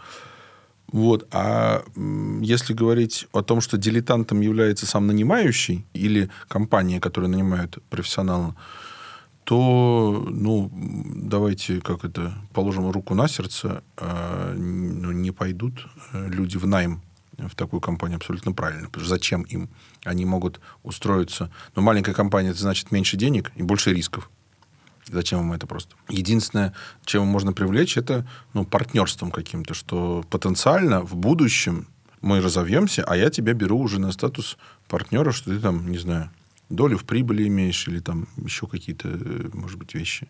[0.91, 1.27] Вот.
[1.31, 1.83] А
[2.41, 8.55] если говорить о том, что дилетантом является сам нанимающий или компания, которая нанимает профессионала,
[9.43, 16.57] то, ну, давайте, как это, положим руку на сердце, э, ну, не пойдут э, люди
[16.57, 17.01] в найм
[17.47, 18.87] в такую компанию абсолютно правильно.
[18.87, 19.69] Потому что зачем им?
[20.03, 21.51] Они могут устроиться...
[21.75, 24.29] Но маленькая компания, это значит меньше денег и больше рисков.
[25.11, 25.95] Зачем им это просто?
[26.07, 26.73] Единственное,
[27.05, 31.87] чем можно привлечь, это ну, партнерством каким-то, что потенциально в будущем
[32.21, 36.29] мы разовьемся, а я тебя беру уже на статус партнера, что ты там, не знаю,
[36.69, 39.07] долю в прибыли имеешь или там еще какие-то,
[39.53, 40.27] может быть, вещи.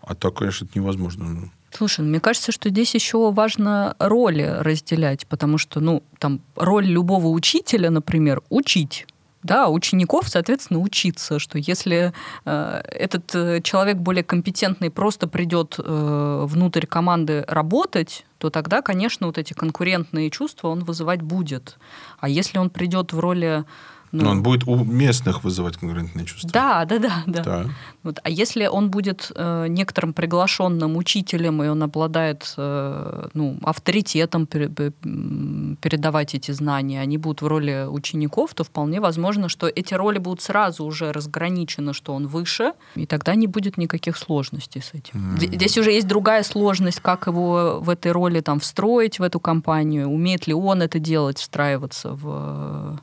[0.00, 1.28] А так, конечно, это невозможно.
[1.28, 1.50] Ну.
[1.70, 6.86] Слушай, ну, мне кажется, что здесь еще важно роли разделять, потому что, ну, там, роль
[6.86, 9.06] любого учителя, например, учить
[9.42, 12.12] да, учеников, соответственно, учиться, что если
[12.44, 19.26] э, этот э, человек более компетентный просто придет э, внутрь команды работать, то тогда, конечно,
[19.26, 21.78] вот эти конкурентные чувства он вызывать будет.
[22.18, 23.64] А если он придет в роли
[24.12, 26.50] ну, Но он будет у местных вызывать конкурентные чувства.
[26.50, 27.42] Да, да, да, да.
[27.42, 27.66] да.
[28.02, 28.18] Вот.
[28.22, 34.70] А если он будет э, некоторым приглашенным учителем, и он обладает э, ну, авторитетом пер,
[34.70, 40.40] передавать эти знания, они будут в роли учеников, то вполне возможно, что эти роли будут
[40.40, 45.36] сразу уже разграничены, что он выше, и тогда не будет никаких сложностей с этим.
[45.36, 45.56] Mm.
[45.56, 50.08] Здесь уже есть другая сложность, как его в этой роли там встроить в эту компанию,
[50.08, 52.98] умеет ли он это делать, встраиваться в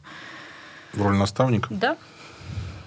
[0.96, 1.68] в роль наставника?
[1.72, 1.98] Да.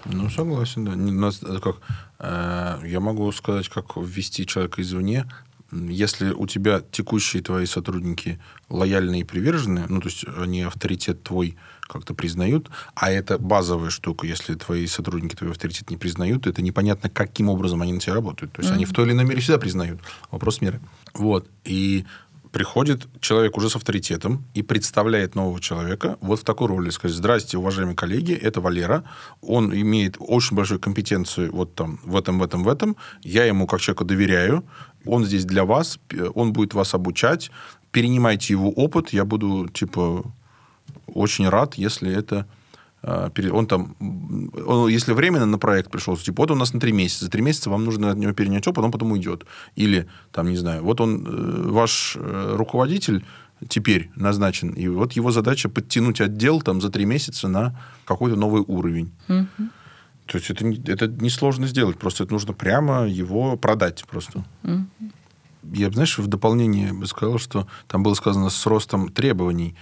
[0.05, 0.95] Ну, согласен, да.
[0.95, 1.77] Нас, как,
[2.19, 5.25] э, я могу сказать, как ввести человека извне.
[5.71, 11.57] Если у тебя текущие твои сотрудники лояльные и приверженные, ну, то есть они авторитет твой
[11.81, 17.09] как-то признают, а это базовая штука, если твои сотрудники твой авторитет не признают, это непонятно,
[17.09, 18.53] каким образом они на тебя работают.
[18.53, 18.75] То есть mm-hmm.
[18.75, 19.99] они в той или иной мере всегда признают.
[20.31, 20.79] Вопрос меры.
[21.13, 21.47] Вот.
[21.65, 22.05] И
[22.51, 26.89] приходит человек уже с авторитетом и представляет нового человека вот в такой роли.
[26.89, 29.03] Сказать, здрасте, уважаемые коллеги, это Валера.
[29.41, 32.95] Он имеет очень большую компетенцию вот там, в этом, в этом, в этом.
[33.21, 34.63] Я ему как человеку доверяю.
[35.05, 35.99] Он здесь для вас,
[36.33, 37.51] он будет вас обучать.
[37.91, 39.13] Перенимайте его опыт.
[39.13, 40.23] Я буду, типа,
[41.07, 42.47] очень рад, если это
[43.01, 43.95] он там,
[44.65, 47.41] он, если временно на проект пришел, типа, вот у нас на три месяца, за три
[47.41, 49.45] месяца вам нужно от него перенять опыт, он потом уйдет.
[49.75, 53.23] Или, там, не знаю, вот он, э, ваш э, руководитель
[53.67, 58.63] теперь назначен, и вот его задача подтянуть отдел там за три месяца на какой-то новый
[58.67, 59.11] уровень.
[59.27, 59.47] mm
[60.25, 64.43] То есть это, это несложно сделать, просто это нужно прямо его продать просто.
[64.63, 64.85] mm
[65.73, 69.75] Я, знаешь, в дополнение бы сказал, что там было сказано с ростом требований.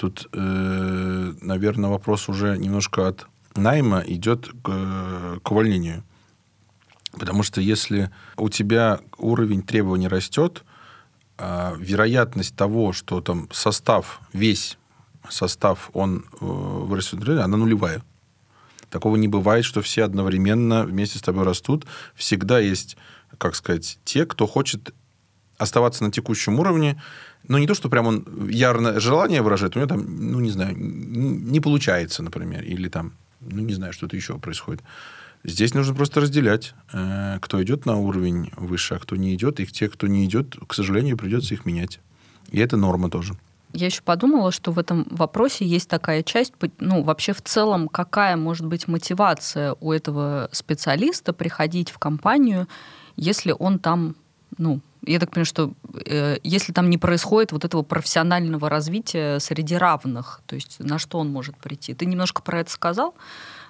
[0.00, 6.04] Тут, э, наверное, вопрос уже немножко от найма идет к, к увольнению.
[7.12, 10.64] Потому что если у тебя уровень требований растет,
[11.36, 14.78] э, вероятность того, что там состав, весь
[15.28, 18.02] состав, он э, вырастет, она нулевая.
[18.88, 21.84] Такого не бывает, что все одновременно вместе с тобой растут.
[22.14, 22.96] Всегда есть,
[23.36, 24.94] как сказать, те, кто хочет
[25.60, 27.00] оставаться на текущем уровне,
[27.48, 30.74] но не то, что прям он ярно желание выражает, у него там, ну, не знаю,
[30.76, 34.82] не получается, например, или там, ну, не знаю, что-то еще происходит.
[35.44, 39.58] Здесь нужно просто разделять, э, кто идет на уровень выше, а кто не идет.
[39.60, 42.00] И те, кто не идет, к сожалению, придется их менять.
[42.50, 43.34] И это норма тоже.
[43.72, 48.36] Я еще подумала, что в этом вопросе есть такая часть, ну, вообще в целом, какая
[48.36, 52.66] может быть мотивация у этого специалиста приходить в компанию,
[53.16, 54.16] если он там,
[54.58, 55.72] ну, я так понимаю, что
[56.04, 61.18] э, если там не происходит вот этого профессионального развития среди равных, то есть на что
[61.18, 61.94] он может прийти?
[61.94, 63.14] Ты немножко про это сказал,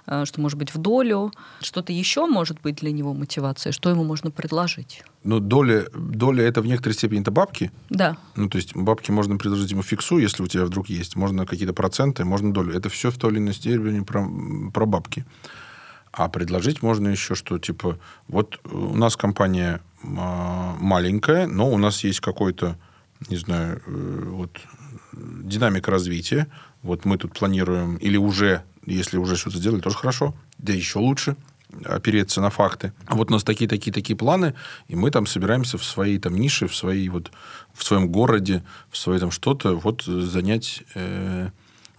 [0.07, 4.03] э, что может быть в долю, что-то еще может быть для него мотивация, что ему
[4.03, 5.03] можно предложить?
[5.23, 7.71] Ну, доля, доля это в некоторой степени это бабки.
[7.89, 8.17] Да.
[8.35, 11.15] Ну, то есть бабки можно предложить ему фиксу, если у тебя вдруг есть.
[11.15, 12.75] Можно какие-то проценты, можно долю.
[12.75, 14.27] Это все в той или иной степени про,
[14.73, 15.25] про бабки.
[16.11, 17.97] А предложить можно еще, что типа,
[18.27, 22.77] вот у нас компания а, маленькая, но у нас есть какой-то,
[23.29, 24.59] не знаю, э, вот
[25.13, 26.47] динамика развития.
[26.81, 31.35] Вот мы тут планируем, или уже, если уже что-то сделали, тоже хорошо, да еще лучше
[31.85, 32.91] опереться на факты.
[33.07, 34.55] Вот у нас такие, такие, такие планы,
[34.87, 37.31] и мы там собираемся в своей там нише, в своей вот
[37.73, 41.49] в своем городе, в своей там что-то, вот занять э,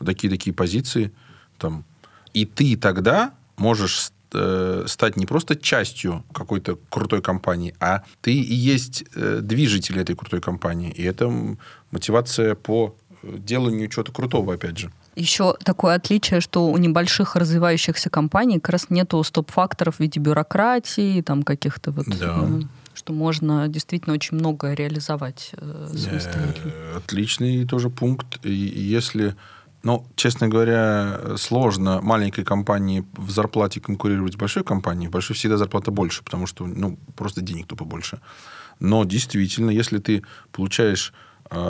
[0.05, 1.13] такие такие позиции
[1.59, 1.85] там.
[2.35, 8.55] И ты тогда можешь э, стать не просто частью какой-то крутой компании, а ты и
[8.55, 10.91] есть э, движитель этой крутой компании.
[10.91, 11.31] И это
[11.93, 14.91] мотивация по э, деланию чего-то крутого, опять же.
[15.15, 21.23] Еще такое отличие, что у небольших развивающихся компаний как раз нету стоп-факторов в виде бюрократии,
[21.23, 22.07] там каких-то вот...
[22.07, 22.39] Да.
[22.43, 22.63] Э,
[22.95, 26.73] что можно действительно очень многое реализовать э, самостоятельно.
[26.97, 28.45] Отличный тоже пункт.
[28.45, 29.35] И если
[29.83, 35.09] ну, честно говоря, сложно маленькой компании в зарплате конкурировать с большой компанией.
[35.09, 38.21] В большой всегда зарплата больше, потому что ну, просто денег тупо больше.
[38.79, 41.13] Но действительно, если ты получаешь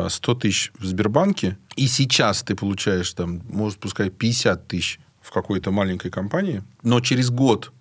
[0.09, 5.31] 100 э, тысяч в Сбербанке, и сейчас ты получаешь, там, может, пускай 50 тысяч в
[5.33, 7.73] какой-то маленькой компании, но через год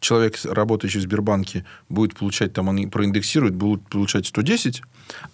[0.00, 4.82] человек, работающий в Сбербанке, будет получать, там, он проиндексирует, будет получать 110,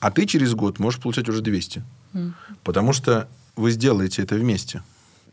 [0.01, 1.83] а ты через год можешь получать уже 200.
[2.15, 2.33] Mm.
[2.63, 4.83] Потому что вы сделаете это вместе.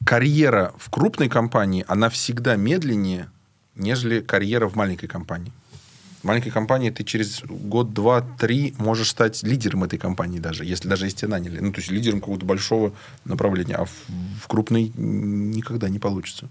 [0.05, 3.29] Карьера в крупной компании, она всегда медленнее,
[3.75, 5.51] нежели карьера в маленькой компании.
[6.21, 10.89] В маленькой компании ты через год, два, три можешь стать лидером этой компании даже, если
[10.89, 11.59] даже если тебя наняли.
[11.59, 13.75] Ну, то есть лидером какого-то большого направления.
[13.75, 13.91] А в,
[14.41, 16.49] в крупной никогда не получится.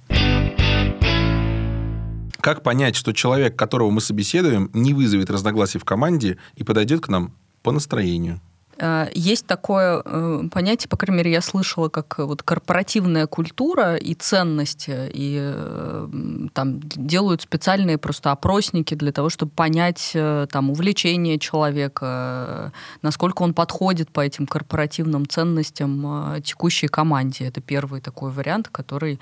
[2.40, 7.08] Как понять, что человек, которого мы собеседуем, не вызовет разногласий в команде и подойдет к
[7.08, 8.40] нам по настроению?
[8.78, 14.14] Э, есть такое э, понятие, по крайней мере, я слышала, как вот корпоративная культура и
[14.14, 16.08] ценности, и э,
[16.52, 20.16] там делают специальные просто опросники для того, чтобы понять
[20.50, 27.46] там увлечение человека, насколько он подходит по этим корпоративным ценностям текущей команде.
[27.46, 29.18] Это первый такой вариант, который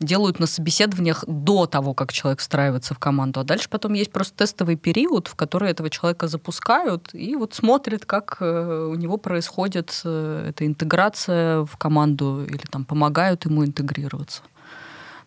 [0.00, 3.40] делают на собеседованиях до того, как человек встраивается в команду.
[3.40, 8.06] А дальше потом есть просто тестовый период, в который этого человека запускают и вот смотрят,
[8.06, 14.42] как э, у него происходит э, эта интеграция в команду или там помогают ему интегрироваться.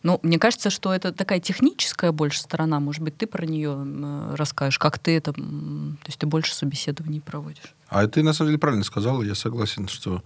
[0.03, 2.79] Ну, мне кажется, что это такая техническая больше сторона.
[2.79, 5.31] Может быть, ты про нее расскажешь, как ты это...
[5.31, 7.75] То есть ты больше собеседований проводишь.
[7.87, 9.21] А ты, на самом деле, правильно сказала.
[9.21, 10.23] Я согласен, что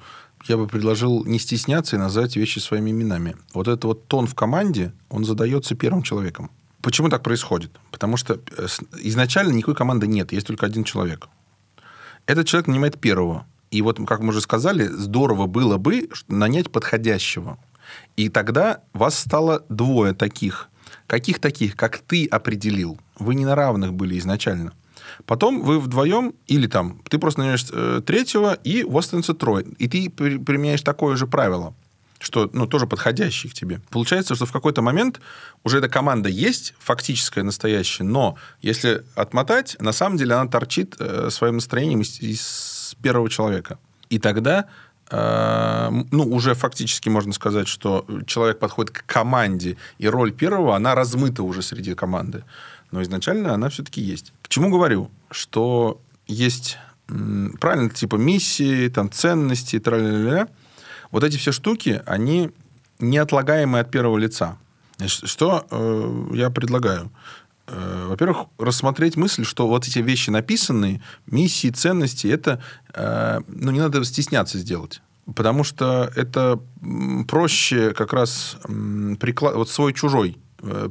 [0.47, 3.35] я бы предложил не стесняться и назвать вещи своими именами.
[3.53, 6.51] Вот этот вот тон в команде, он задается первым человеком.
[6.81, 7.71] Почему так происходит?
[7.91, 8.67] Потому что э,
[9.01, 11.27] изначально никакой команды нет, есть только один человек.
[12.27, 13.45] Этот человек нанимает первого.
[13.71, 17.57] И вот, как мы уже сказали, здорово было бы нанять подходящего.
[18.15, 20.69] И тогда вас стало двое таких.
[21.07, 22.99] Каких таких, как ты определил?
[23.17, 24.73] Вы не на равных были изначально.
[25.25, 29.65] Потом вы вдвоем, или там, ты просто нанимаешь э, третьего, и у вас становится трое.
[29.77, 31.73] И ты применяешь такое же правило,
[32.19, 33.81] что, ну, тоже подходящее к тебе.
[33.89, 35.19] Получается, что в какой-то момент
[35.63, 41.29] уже эта команда есть, фактическая, настоящая, но если отмотать, на самом деле она торчит э,
[41.29, 43.77] своим настроением из, из первого человека.
[44.09, 44.67] И тогда
[45.11, 50.95] Э, ну, уже фактически можно сказать, что человек подходит к команде, и роль первого, она
[50.95, 52.43] размыта уже среди команды.
[52.91, 54.33] Но изначально она все-таки есть.
[54.41, 55.11] К чему говорю?
[55.31, 60.47] Что есть правильно, типа миссии, там, ценности, тра
[61.11, 62.51] Вот эти все штуки, они
[62.99, 64.57] неотлагаемые от первого лица.
[65.05, 67.11] Что э, я предлагаю?
[67.67, 72.61] Э, во-первых, рассмотреть мысль, что вот эти вещи написанные, миссии, ценности, это,
[72.93, 75.01] э, ну, не надо стесняться сделать.
[75.35, 76.59] Потому что это
[77.27, 78.57] проще как раз
[79.19, 79.55] приклад...
[79.55, 80.37] вот свой-чужой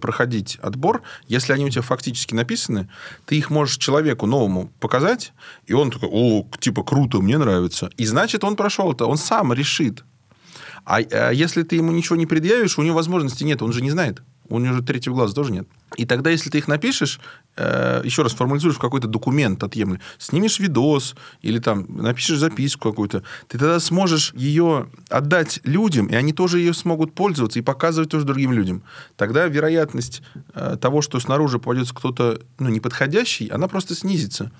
[0.00, 2.88] проходить отбор, если они у тебя фактически написаны,
[3.26, 5.32] ты их можешь человеку новому показать,
[5.66, 7.90] и он такой, о, типа, круто, мне нравится.
[7.96, 10.04] И значит, он прошел это, он сам решит.
[10.84, 13.90] А, а если ты ему ничего не предъявишь, у него возможности нет, он же не
[13.90, 14.22] знает.
[14.48, 15.66] У него же третьего глаза тоже нет.
[15.96, 17.20] И тогда, если ты их напишешь,
[17.56, 23.22] э, еще раз формализуешь в какой-то документ отъемлемый, снимешь видос или там напишешь записку какую-то,
[23.48, 28.24] ты тогда сможешь ее отдать людям, и они тоже ее смогут пользоваться и показывать тоже
[28.24, 28.82] другим людям.
[29.16, 30.22] Тогда вероятность
[30.54, 34.50] э, того, что снаружи попадется кто-то ну, неподходящий, она просто снизится.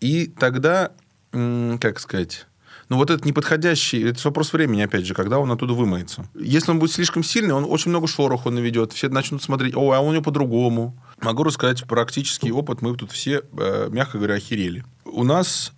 [0.00, 0.92] И тогда,
[1.32, 2.46] как сказать
[2.88, 6.28] но вот этот неподходящий, это вопрос времени, опять же, когда он оттуда вымоется.
[6.34, 8.92] Если он будет слишком сильный, он очень много шороху наведет.
[8.92, 10.96] Все начнут смотреть, о, а у него по-другому.
[11.20, 12.82] Могу рассказать практический опыт.
[12.82, 14.84] Мы тут все, э, мягко говоря, охерели.
[15.04, 15.72] У нас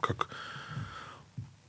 [0.00, 0.28] как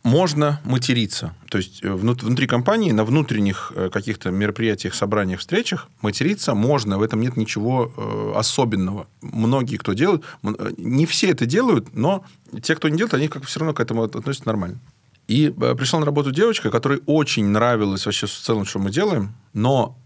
[0.04, 1.34] можно материться.
[1.50, 7.02] То есть э, внутри компании, на внутренних э, каких-то мероприятиях, собраниях, встречах материться можно, в
[7.02, 9.08] этом нет ничего особенного.
[9.22, 10.26] Многие, кто делают,
[10.78, 12.26] не все это делают, но
[12.62, 14.80] те, кто не делает, они как все равно к этому относятся нормально.
[15.30, 19.98] И пришла на работу девочка, которой очень нравилось вообще в целом, что мы делаем, но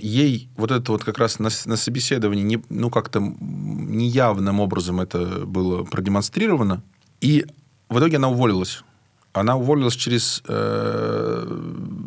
[0.00, 5.46] ей вот это вот как раз на, на собеседовании не, ну как-то неявным образом это
[5.46, 6.82] было продемонстрировано,
[7.20, 7.46] и
[7.88, 8.82] в итоге она уволилась
[9.34, 10.42] она уволилась через...
[10.46, 11.44] Э,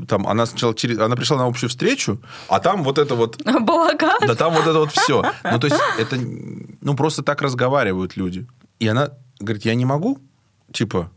[0.07, 0.97] там, она сначала через...
[0.97, 3.37] Она пришла на общую встречу, а там вот это вот...
[3.43, 4.19] Балаган.
[4.25, 5.23] Да там вот это вот все.
[5.43, 6.17] Ну, то есть, это...
[6.17, 8.47] Ну, просто так разговаривают люди.
[8.79, 10.19] И она говорит, я не могу,
[10.71, 11.11] типа,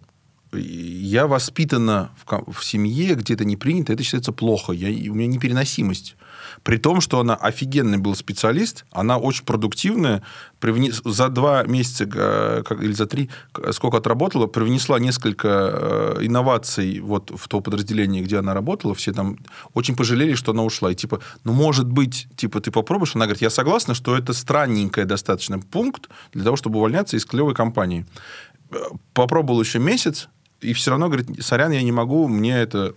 [0.53, 4.73] я воспитана в, в семье, где это не принято, это считается плохо.
[4.73, 6.17] Я, у меня непереносимость.
[6.63, 10.23] При том, что она офигенный был специалист, она очень продуктивная,
[10.59, 13.31] привнес, за два месяца как, или за три,
[13.73, 19.39] сколько отработала, привнесла несколько э, инноваций вот в то подразделение, где она работала, все там
[19.75, 20.91] очень пожалели, что она ушла.
[20.91, 23.15] И типа, ну, может быть, типа, ты попробуешь?
[23.15, 27.55] Она говорит, я согласна, что это странненький достаточно пункт для того, чтобы увольняться из клевой
[27.55, 28.07] компании.
[29.15, 30.29] Попробовал еще месяц,
[30.61, 32.95] и все равно говорит, сорян, я не могу, мне это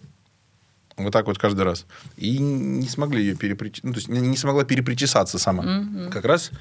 [0.98, 1.86] вот так вот каждый раз.
[2.18, 3.84] И не смогли ее перепричесать.
[3.84, 5.64] Ну, то есть не смогла перепричесаться сама.
[5.64, 6.10] Mm-hmm.
[6.10, 6.52] Как раз.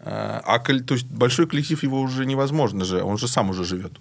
[0.00, 3.02] Э, а то есть большой коллектив его уже невозможно же.
[3.02, 3.92] Он же сам уже живет.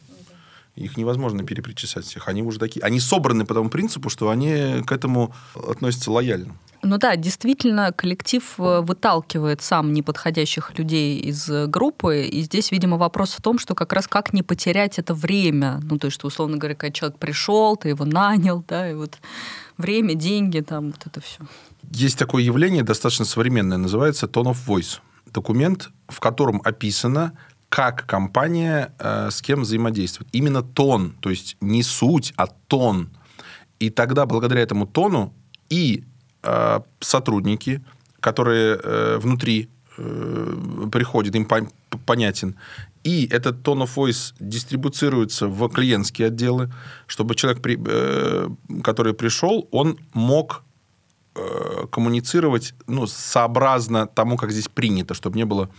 [0.77, 2.27] Их невозможно перепричесать всех.
[2.27, 2.81] Они уже такие.
[2.83, 6.55] Они собраны по тому принципу, что они к этому относятся лояльно.
[6.83, 12.21] Ну да, действительно, коллектив э, выталкивает сам неподходящих людей из э, группы.
[12.21, 15.79] И здесь, видимо, вопрос в том, что как раз как не потерять это время.
[15.81, 19.17] Ну, то есть, что, условно говоря, когда человек пришел, ты его нанял, да, и вот
[19.77, 21.39] время, деньги, там вот это все.
[21.91, 24.99] Есть такое явление, достаточно современное, называется Tone of Voice.
[25.33, 27.33] Документ, в котором описано,
[27.69, 30.29] как компания э, с кем взаимодействует.
[30.31, 33.09] Именно тон, то есть не суть, а тон.
[33.79, 35.33] И тогда благодаря этому тону
[35.69, 36.03] и
[36.43, 37.83] э, сотрудники,
[38.19, 41.67] которые э, внутри э, приходят, им по
[42.05, 42.55] понятен,
[43.03, 46.71] и этот tone of voice дистрибуцируется в клиентские отделы,
[47.05, 48.49] чтобы человек, э,
[48.83, 50.63] который пришел, он мог
[51.35, 55.69] э, коммуницировать ну, сообразно тому, как здесь принято, чтобы не было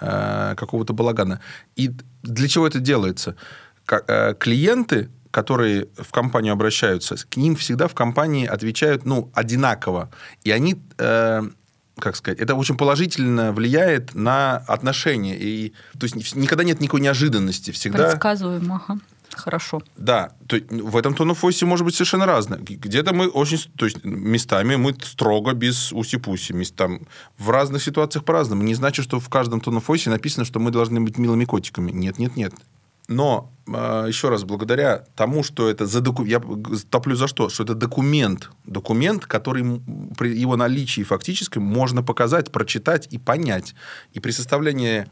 [0.00, 1.40] э, какого-то балагана.
[1.76, 1.90] И
[2.22, 3.36] для чего это делается?
[3.86, 10.10] Клиенты которые в компанию обращаются, к ним всегда в компании отвечают, ну, одинаково.
[10.42, 11.42] И они, э,
[11.98, 15.36] как сказать, это очень положительно влияет на отношения.
[15.38, 17.70] И, то есть никогда нет никакой неожиданности.
[17.70, 18.08] Всегда...
[18.08, 19.00] Предсказуемо.
[19.38, 19.82] Хорошо.
[19.96, 22.58] Да, то в этом tone of voice может быть совершенно разное.
[22.58, 27.00] Где-то мы очень, то есть местами мы строго без уси-пуси, там
[27.38, 28.62] в разных ситуациях по-разному.
[28.62, 31.92] Не значит, что в каждом tone of voice написано, что мы должны быть милыми котиками.
[31.92, 32.52] Нет, нет, нет.
[33.08, 36.24] Но а, еще раз, благодаря тому, что это за доку...
[36.24, 36.42] я
[36.90, 39.80] топлю за что, что это документ, документ, который
[40.18, 43.74] при его наличии фактически можно показать, прочитать и понять.
[44.12, 45.06] И при составлении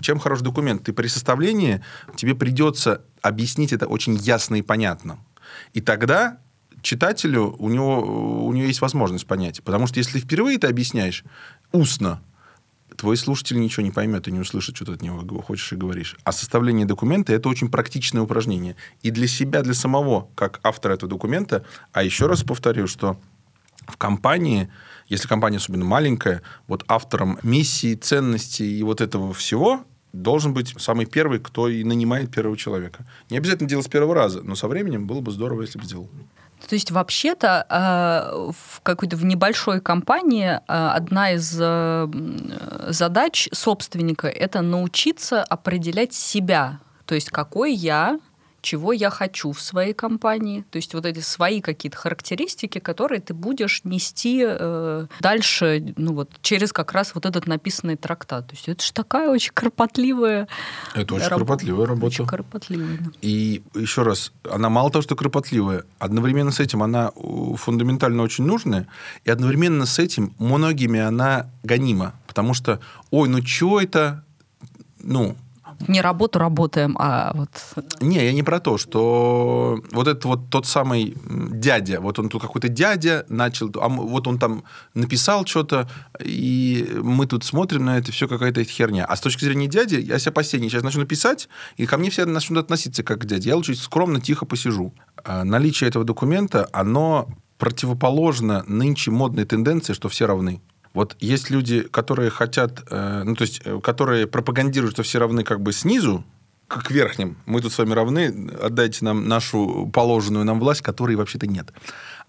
[0.00, 0.84] чем хороший документ?
[0.84, 1.82] Ты при составлении
[2.16, 5.18] тебе придется объяснить это очень ясно и понятно.
[5.72, 6.38] И тогда
[6.82, 9.62] читателю у него, у него есть возможность понять.
[9.62, 11.24] Потому что если впервые ты объясняешь
[11.72, 12.22] устно,
[12.96, 16.16] твой слушатель ничего не поймет и не услышит, что ты от него хочешь и говоришь.
[16.24, 18.76] А составление документа– это очень практичное упражнение.
[19.02, 23.18] И для себя, для самого, как автора этого документа, а еще раз повторю, что
[23.86, 24.70] в компании,
[25.08, 31.06] если компания особенно маленькая, вот автором миссии, ценностей и вот этого всего должен быть самый
[31.06, 33.04] первый, кто и нанимает первого человека.
[33.30, 36.08] Не обязательно делать с первого раза, но со временем было бы здорово, если бы сделал.
[36.68, 42.08] То есть вообще-то э, в какой-то в небольшой компании э, одна из э,
[42.88, 48.18] задач собственника это научиться определять себя, то есть какой я,
[48.64, 50.64] чего я хочу в своей компании.
[50.70, 56.30] То есть вот эти свои какие-то характеристики, которые ты будешь нести э, дальше, ну вот
[56.40, 58.48] через как раз вот этот написанный трактат.
[58.48, 60.48] То есть это же такая очень кропотливая
[60.94, 61.38] Это очень раб...
[61.40, 62.06] кропотливая работа.
[62.06, 62.98] Очень кропотливая.
[62.98, 63.10] Да.
[63.20, 67.12] И еще раз, она мало того, что кропотливая, одновременно с этим она
[67.56, 68.88] фундаментально очень нужная,
[69.24, 72.14] и одновременно с этим многими она гонима.
[72.26, 74.24] Потому что, ой, ну что это,
[75.00, 75.36] ну,
[75.88, 77.48] не работу работаем, а вот...
[78.00, 82.42] Не, я не про то, что вот это вот тот самый дядя, вот он тут
[82.42, 84.64] какой-то дядя начал, а вот он там
[84.94, 85.88] написал что-то,
[86.20, 89.04] и мы тут смотрим на это, все какая-то херня.
[89.04, 92.24] А с точки зрения дяди, я себя последний сейчас начну писать, и ко мне все
[92.24, 93.50] начнут относиться как к дяде.
[93.50, 94.92] Я лучше скромно, тихо посижу.
[95.24, 100.60] А наличие этого документа, оно противоположно нынче модной тенденции, что все равны.
[100.94, 105.44] Вот есть люди, которые хотят, э, ну, то есть, э, которые пропагандируют, что все равны
[105.44, 106.24] как бы снизу,
[106.66, 107.36] к верхним.
[107.46, 111.72] Мы тут с вами равны, отдайте нам нашу положенную нам власть, которой вообще-то нет.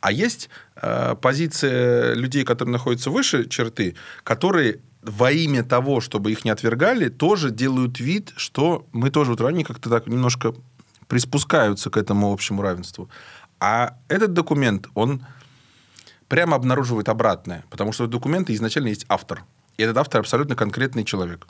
[0.02, 6.46] А есть э, позиция людей, которые находятся выше черты, которые во имя того, чтобы их
[6.46, 10.54] не отвергали, тоже делают вид, что мы тоже вот ранее как-то так немножко
[11.08, 13.10] приспускаются к этому общему равенству.
[13.60, 15.26] А этот документ, он
[16.28, 19.44] прямо обнаруживает обратное, потому что в документе изначально есть автор.
[19.78, 21.48] И этот автор абсолютно конкретный человек.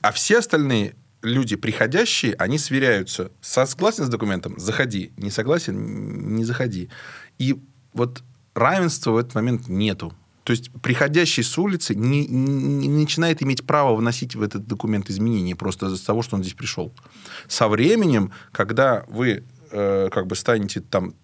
[0.00, 3.30] А все остальные люди, приходящие, они сверяются.
[3.40, 4.58] Согласен с документом?
[4.58, 5.12] Заходи.
[5.16, 6.34] Не согласен?
[6.36, 6.90] Не заходи.
[7.38, 7.60] И
[7.92, 8.22] вот
[8.54, 10.14] равенства в этот момент нету.
[10.44, 15.56] То есть приходящий с улицы не, не, начинает иметь право вносить в этот документ изменения
[15.56, 16.92] просто из-за того, что он здесь пришел.
[17.48, 21.14] Со временем, когда вы э, как бы станете там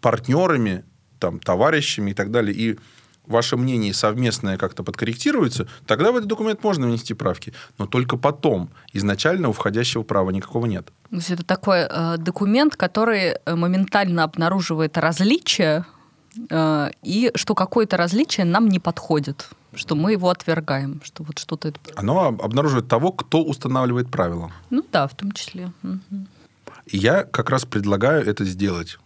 [0.00, 0.84] партнерами
[1.24, 2.78] там, товарищами и так далее, и
[3.26, 7.54] ваше мнение совместное как-то подкорректируется, тогда в этот документ можно внести правки.
[7.78, 8.68] Но только потом.
[8.92, 10.92] Изначально у входящего права никакого нет.
[11.08, 15.86] То есть это такой э, документ, который э, моментально обнаруживает различия,
[16.50, 21.72] э, и что какое-то различие нам не подходит что мы его отвергаем, что вот что-то...
[21.96, 24.52] Оно обнаруживает того, кто устанавливает правила.
[24.70, 25.72] Ну да, в том числе.
[25.82, 26.26] Угу.
[26.86, 28.98] И я как раз предлагаю это сделать.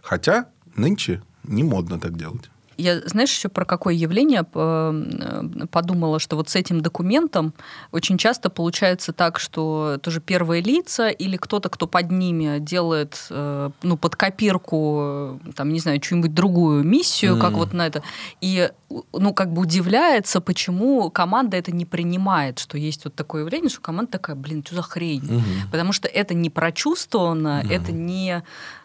[0.00, 0.46] Хотя
[0.76, 2.50] нынче не модно так делать.
[2.78, 7.52] Я, знаешь, еще про какое явление э, подумала, что вот с этим документом
[7.92, 13.70] очень часто получается так, что тоже первые лица или кто-то, кто под ними делает, э,
[13.82, 17.40] ну, под копирку, там, не знаю, чью-нибудь другую миссию, mm.
[17.40, 18.02] как вот на это,
[18.40, 18.70] и,
[19.12, 23.80] ну, как бы удивляется, почему команда это не принимает, что есть вот такое явление, что
[23.80, 25.22] команда такая, блин, что за хрень?
[25.22, 25.70] Mm-hmm.
[25.70, 27.74] Потому что это не прочувствовано, mm-hmm.
[27.74, 28.42] это не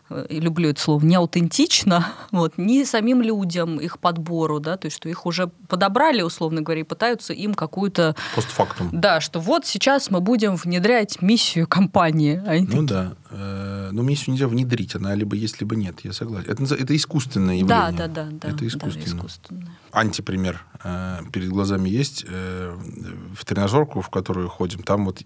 [0.10, 4.98] Э, люблю это слово, не аутентично, вот, ни самим людям, их подбору, да, то есть,
[4.98, 8.16] что их уже подобрали, условно говоря, и пытаются им какую-то...
[8.36, 8.90] Постфактум.
[8.92, 12.42] Да, что вот сейчас мы будем внедрять миссию компании.
[12.46, 12.84] А ну такие...
[12.84, 16.50] да, э, но миссию нельзя внедрить, она либо есть, либо нет, я согласен.
[16.50, 17.92] Это, это искусственное явление.
[17.92, 18.30] Да, да, да.
[18.32, 19.06] да это искусственно.
[19.06, 19.72] Да, искусственное.
[19.92, 22.26] Антипример э, перед глазами есть.
[22.28, 25.24] В тренажерку, в которую ходим, там вот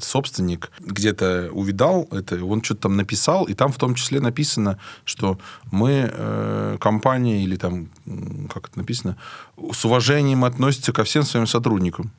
[0.00, 5.38] собственник где-то увидал это, он что-то там написал, и там в том числе написано, что
[5.70, 7.88] мы, э, компания, или там,
[8.52, 9.16] как это написано,
[9.72, 12.12] с уважением относится ко всем своим сотрудникам.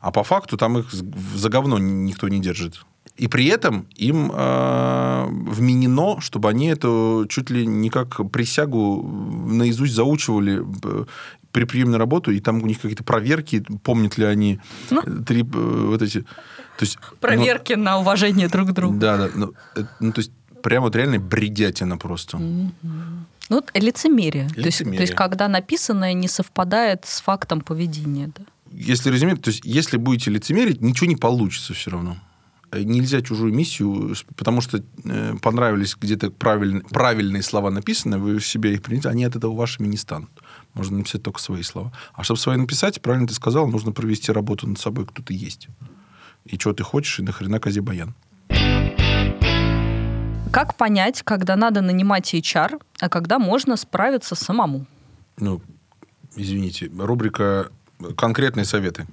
[0.00, 2.84] А по факту там их за говно никто не держит.
[3.16, 9.02] И при этом им э, вменено, чтобы они это чуть ли не как присягу
[9.48, 11.04] наизусть заучивали э,
[11.50, 14.60] при приеме на работу, и там у них какие-то проверки, помнят ли они
[14.90, 15.02] ну.
[15.24, 16.20] три э, вот эти...
[16.20, 18.98] То есть, Проверки ну, на уважение друг к другу.
[18.98, 19.30] Да, да.
[19.34, 20.30] Ну, э, ну, то есть,
[20.62, 22.36] прям вот реально бредятина просто.
[22.36, 22.70] Mm-hmm.
[23.48, 24.48] Ну, лицемерие.
[24.54, 24.54] лицемерие.
[24.54, 28.30] То, есть, то есть, когда написанное не совпадает с фактом поведения.
[28.36, 28.44] Да?
[28.72, 32.18] Если резюмировать, то есть, если будете лицемерить, ничего не получится все равно.
[32.72, 38.46] Э, нельзя чужую миссию, потому что э, понравились где-то правильные, правильные слова написаны, вы в
[38.46, 40.30] себе их приняли, они от этого вашими не станут.
[40.74, 41.92] Можно написать только свои слова.
[42.12, 45.68] А чтобы свои написать, правильно ты сказал, нужно провести работу над собой, кто ты есть.
[46.44, 48.14] И что ты хочешь, и нахрена козе баян.
[50.52, 54.86] Как понять, когда надо нанимать HR, а когда можно справиться самому?
[55.38, 55.62] Ну,
[56.34, 57.70] извините, рубрика
[58.16, 59.06] «Конкретные советы».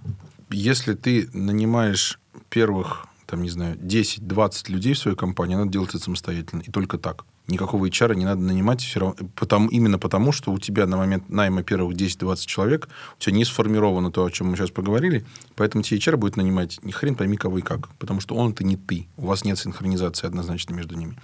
[0.49, 5.99] Если ты нанимаешь первых там, не знаю, 10-20 людей в своей компании, надо делать это
[5.99, 6.61] самостоятельно.
[6.61, 7.26] И только так.
[7.47, 11.30] Никакого HR не надо нанимать все равно, потому, именно потому, что у тебя на момент
[11.30, 15.84] найма первых 10-20 человек у тебя не сформировано то, о чем мы сейчас поговорили, поэтому
[15.84, 18.78] тебе HR будет нанимать ни хрен пойми кого и как, потому что он это не
[18.78, 19.07] ты.
[19.17, 21.17] У вас нет синхронизации однозначно между ними.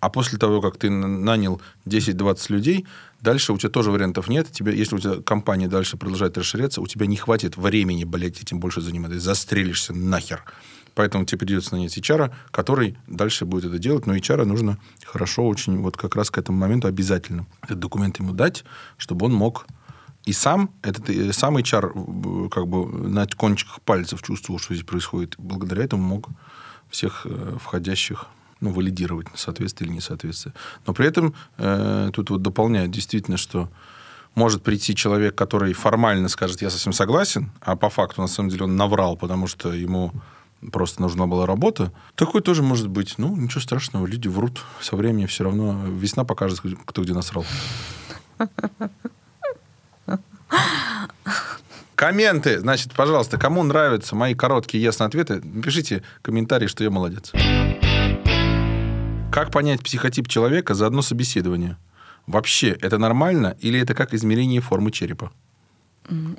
[0.00, 2.86] А после того, как ты нанял 10-20 людей,
[3.22, 4.52] дальше у тебя тоже вариантов нет.
[4.52, 8.60] Тебе, если у тебя компания дальше продолжает расширяться, у тебя не хватит времени, блядь, этим
[8.60, 9.18] больше заниматься.
[9.18, 10.44] Застрелишься нахер.
[10.94, 14.06] Поэтому тебе придется нанять HR, который дальше будет это делать.
[14.06, 18.32] Но HR нужно хорошо очень вот как раз к этому моменту обязательно этот документ ему
[18.32, 18.64] дать,
[18.96, 19.66] чтобы он мог
[20.24, 25.34] и сам, этот и сам HR как бы на кончиках пальцев чувствовал, что здесь происходит.
[25.38, 26.28] Благодаря этому мог
[26.88, 28.26] всех э, входящих
[28.60, 30.54] ну, валидировать соответствие или несоответствие.
[30.86, 33.68] Но при этом э, тут вот дополняет действительно, что
[34.34, 38.64] может прийти человек, который формально скажет, я совсем согласен, а по факту, на самом деле,
[38.64, 40.12] он наврал, потому что ему
[40.72, 41.92] просто нужна была работа.
[42.14, 43.14] Такой тоже может быть.
[43.18, 44.62] Ну, ничего страшного, люди врут.
[44.80, 47.44] Со временем все равно весна покажет, кто где насрал.
[51.94, 52.58] Комменты.
[52.58, 57.32] Значит, пожалуйста, кому нравятся мои короткие ясные ответы, напишите комментарий, что я молодец.
[59.32, 61.76] Как понять психотип человека за одно собеседование?
[62.26, 65.32] Вообще, это нормально или это как измерение формы черепа?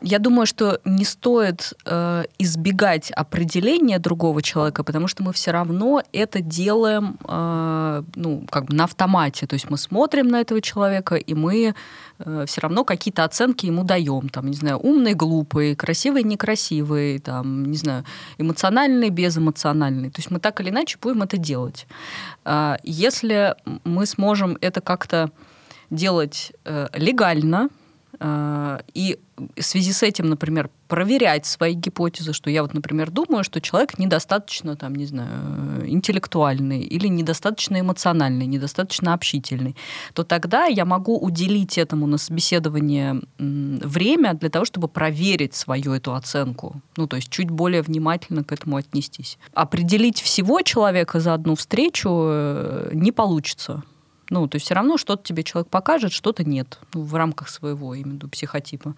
[0.01, 6.03] Я думаю, что не стоит э, избегать определения другого человека, потому что мы все равно
[6.13, 9.47] это делаем э, ну, как бы на автомате.
[9.47, 11.73] То есть мы смотрим на этого человека, и мы
[12.19, 14.29] э, все равно какие-то оценки ему даем.
[14.29, 18.05] Там, не знаю, умный, глупый, красивый, некрасивый, там, не знаю,
[18.37, 20.11] эмоциональный, безэмоциональный.
[20.11, 21.87] То есть мы так или иначе будем это делать.
[22.45, 25.31] Э, если мы сможем это как-то
[25.89, 27.69] делать э, легально,
[28.21, 29.19] и
[29.57, 33.99] в связи с этим, например, проверять свои гипотезы, что я вот, например, думаю, что человек
[33.99, 39.75] недостаточно, там, не знаю, интеллектуальный или недостаточно эмоциональный, недостаточно общительный,
[40.13, 46.13] то тогда я могу уделить этому на собеседование время для того, чтобы проверить свою эту
[46.13, 46.81] оценку.
[46.97, 49.37] Ну, то есть чуть более внимательно к этому отнестись.
[49.53, 53.83] Определить всего человека за одну встречу э, не получится.
[54.29, 57.93] Ну, то есть все равно что-то тебе человек покажет, что-то нет ну, в рамках своего
[57.93, 58.95] именно психотипа.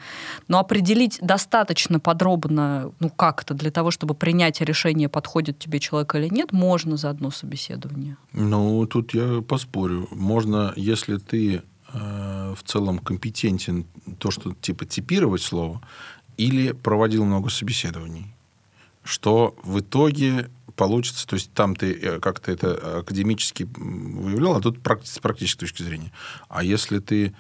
[0.47, 6.29] Но определить достаточно подробно, ну, как-то для того, чтобы принять решение, подходит тебе человек или
[6.29, 8.17] нет, можно за одно собеседование.
[8.33, 10.07] Ну, тут я поспорю.
[10.11, 11.61] Можно, если ты
[11.93, 13.85] э, в целом компетентен,
[14.19, 15.81] то, что типа типировать слово,
[16.37, 18.33] или проводил много собеседований,
[19.03, 21.27] что в итоге получится.
[21.27, 26.13] То есть там ты э, как-то это академически выявлял, а тут с практической точки зрения.
[26.47, 27.35] А если ты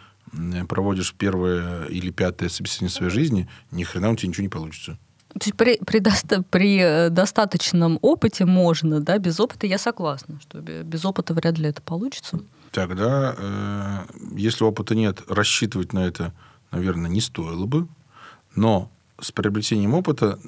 [0.67, 4.97] проводишь первое или пятое собеседование своей жизни, ни хрена у тебя ничего не получится.
[5.29, 10.39] То есть при, при, доста, при э, достаточном опыте можно, да, без опыта я согласна,
[10.41, 12.39] что без опыта вряд ли это получится.
[12.71, 16.33] Тогда, э, если опыта нет, рассчитывать на это,
[16.71, 17.87] наверное, не стоило бы.
[18.55, 20.39] Но с приобретением опыта,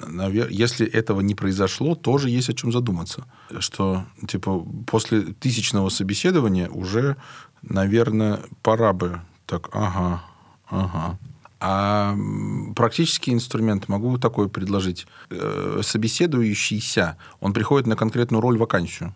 [0.50, 3.26] если этого не произошло, тоже есть о чем задуматься.
[3.60, 7.16] Что, типа, после тысячного собеседования уже,
[7.62, 10.22] наверное, пора бы так, ага,
[10.70, 11.18] ага.
[11.60, 12.16] А
[12.76, 15.08] практический инструмент могу такой предложить.
[15.30, 19.14] Э, собеседующийся, он приходит на конкретную роль вакансию.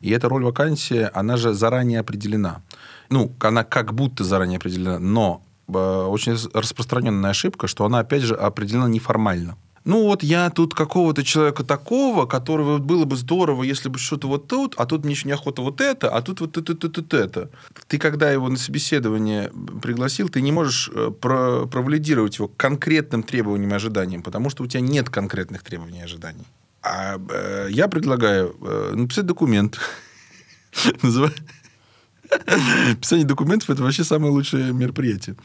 [0.00, 2.62] И эта роль вакансии, она же заранее определена.
[3.10, 5.42] Ну, она как будто заранее определена, но
[5.78, 9.56] очень распространенная ошибка, что она, опять же, определена неформально.
[9.84, 14.46] Ну вот я тут какого-то человека такого, которого было бы здорово, если бы что-то вот
[14.46, 17.50] тут, а тут мне еще неохота вот это, а тут вот это, это, это, это.
[17.86, 19.50] Ты когда его на собеседование
[19.80, 24.66] пригласил, ты не можешь э, про провалидировать его конкретным требованиям и ожиданиям, потому что у
[24.66, 26.44] тебя нет конкретных требований и ожиданий.
[26.82, 29.78] А э, я предлагаю э, написать документ.
[33.00, 35.36] Писание документов– это вообще самое лучшее мероприятие.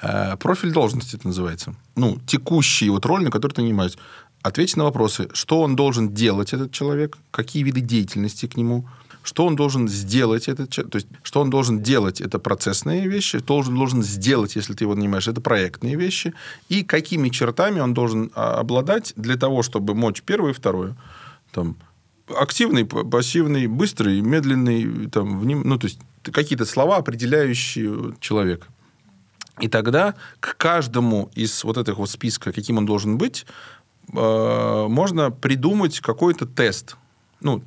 [0.00, 1.74] Э, профиль должности это называется.
[1.96, 3.98] Ну, текущий вот роль, на которой ты занимаешься.
[4.42, 8.88] Ответить на вопросы, что он должен делать, этот человек, какие виды деятельности к нему,
[9.22, 13.40] что он должен сделать, этот человек, то есть, что он должен делать, это процессные вещи,
[13.40, 16.32] что он должен сделать, если ты его нанимаешь, это проектные вещи,
[16.68, 20.96] и какими чертами он должен а, обладать для того, чтобы мочь первое и второе.
[21.52, 21.76] Там,
[22.34, 25.62] активный, пассивный, быстрый, медленный, там, вним...
[25.64, 25.98] ну, то есть,
[26.32, 28.66] какие-то слова, определяющие человека.
[29.60, 33.44] И тогда к каждому из вот этих вот списка, каким он должен быть,
[34.14, 36.96] Э, можно придумать какой-то тест.
[37.40, 37.62] Ну,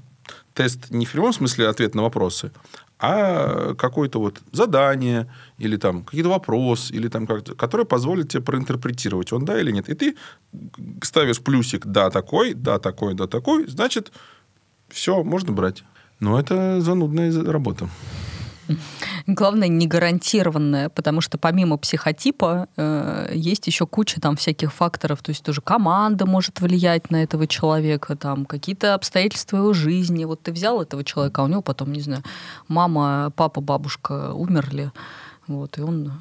[0.53, 2.51] тест не в прямом смысле ответ на вопросы,
[2.99, 9.32] а какое-то вот задание или там какие-то вопросы, или там как-то, который позволит тебе проинтерпретировать,
[9.34, 9.89] он да или нет.
[9.89, 10.16] И ты
[11.03, 14.12] ставишь плюсик «да такой», «да такой», «да такой», значит,
[14.89, 15.84] все, можно брать.
[16.20, 17.89] Но это занудная работа.
[19.28, 25.32] Главное, не гарантированное, потому что помимо психотипа э, есть еще куча там всяких факторов, то
[25.32, 30.26] есть тоже команда может влиять на этого человека, там какие-то обстоятельства его жизни.
[30.26, 32.24] Вот ты взял этого человека, а у него потом, не знаю,
[32.68, 34.91] мама, папа, бабушка умерли,
[35.47, 36.14] вот, и он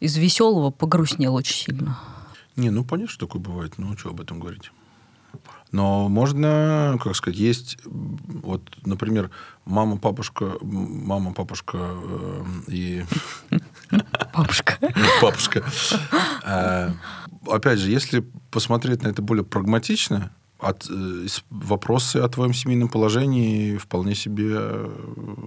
[0.00, 1.98] из веселого погрустнел очень сильно.
[2.56, 3.74] Не, ну понятно, что такое бывает.
[3.78, 4.70] Ну, что об этом говорить?
[5.74, 9.32] Но можно, как сказать, есть, вот, например,
[9.64, 13.04] мама, папушка, мама, папушка э, и...
[14.32, 14.78] Папушка.
[15.20, 15.64] Папушка.
[16.46, 16.92] Э,
[17.48, 23.76] опять же, если посмотреть на это более прагматично, от, э, вопросы о твоем семейном положении
[23.76, 24.88] вполне себе э,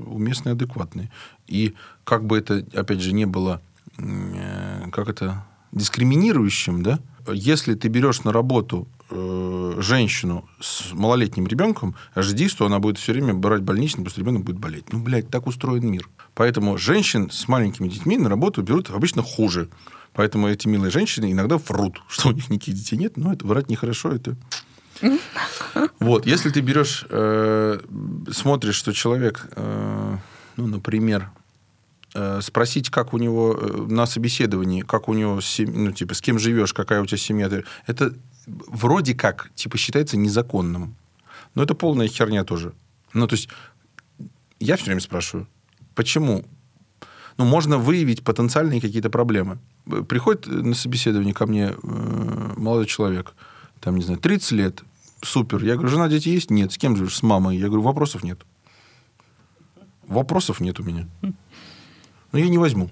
[0.07, 1.09] уместные, адекватные.
[1.47, 1.73] И
[2.03, 3.61] как бы это, опять же, не было,
[3.97, 6.99] э, как это, дискриминирующим, да,
[7.31, 13.13] если ты берешь на работу э, женщину с малолетним ребенком, жди, что она будет все
[13.13, 14.91] время брать больничный, потому что ребенок будет болеть.
[14.91, 16.09] Ну, блядь, так устроен мир.
[16.33, 19.69] Поэтому женщин с маленькими детьми на работу берут обычно хуже.
[20.13, 23.17] Поэтому эти милые женщины иногда врут, что у них никаких детей нет.
[23.17, 24.35] Но это врать нехорошо, это...
[25.99, 27.79] Вот, если ты берешь, э,
[28.31, 30.17] смотришь, что человек, э,
[30.55, 31.29] ну, например,
[32.19, 36.39] Э, спросить, как у него э, на собеседовании, как у него, ну, типа, с кем
[36.39, 37.47] живешь, какая у тебя семья,
[37.85, 38.13] это
[38.47, 40.95] вроде как, типа, считается незаконным.
[41.53, 42.73] Но это полная херня тоже.
[43.13, 43.49] Ну, то есть,
[44.59, 45.47] я все время спрашиваю,
[45.95, 46.45] почему?
[47.37, 49.59] Ну, можно выявить потенциальные какие-то проблемы.
[50.07, 53.33] Приходит на собеседование ко мне э, молодой человек,
[53.79, 54.83] там, не знаю, 30 лет,
[55.21, 55.63] супер.
[55.63, 56.49] Я говорю, жена, дети есть?
[56.49, 56.71] Нет.
[56.71, 57.15] С кем живешь?
[57.15, 57.57] С мамой.
[57.57, 58.39] Я говорю, вопросов нет.
[60.07, 61.07] Вопросов нет у меня.
[62.31, 62.89] Но я не возьму.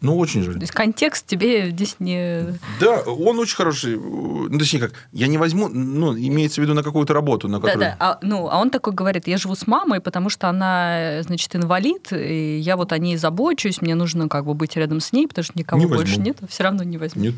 [0.00, 0.54] Ну, очень жаль.
[0.54, 2.58] То есть контекст тебе здесь не...
[2.80, 3.96] Да, он очень хороший.
[3.96, 7.80] Ну, точнее как, я не возьму, ну, имеется в виду на какую-то работу, на которую...
[7.80, 7.96] Да, да.
[7.98, 12.12] А, ну, а он такой говорит, я живу с мамой, потому что она, значит, инвалид,
[12.12, 15.44] и я вот о ней забочусь, мне нужно как бы быть рядом с ней, потому
[15.44, 17.22] что никого не больше нет, все равно не возьму.
[17.22, 17.34] Нет.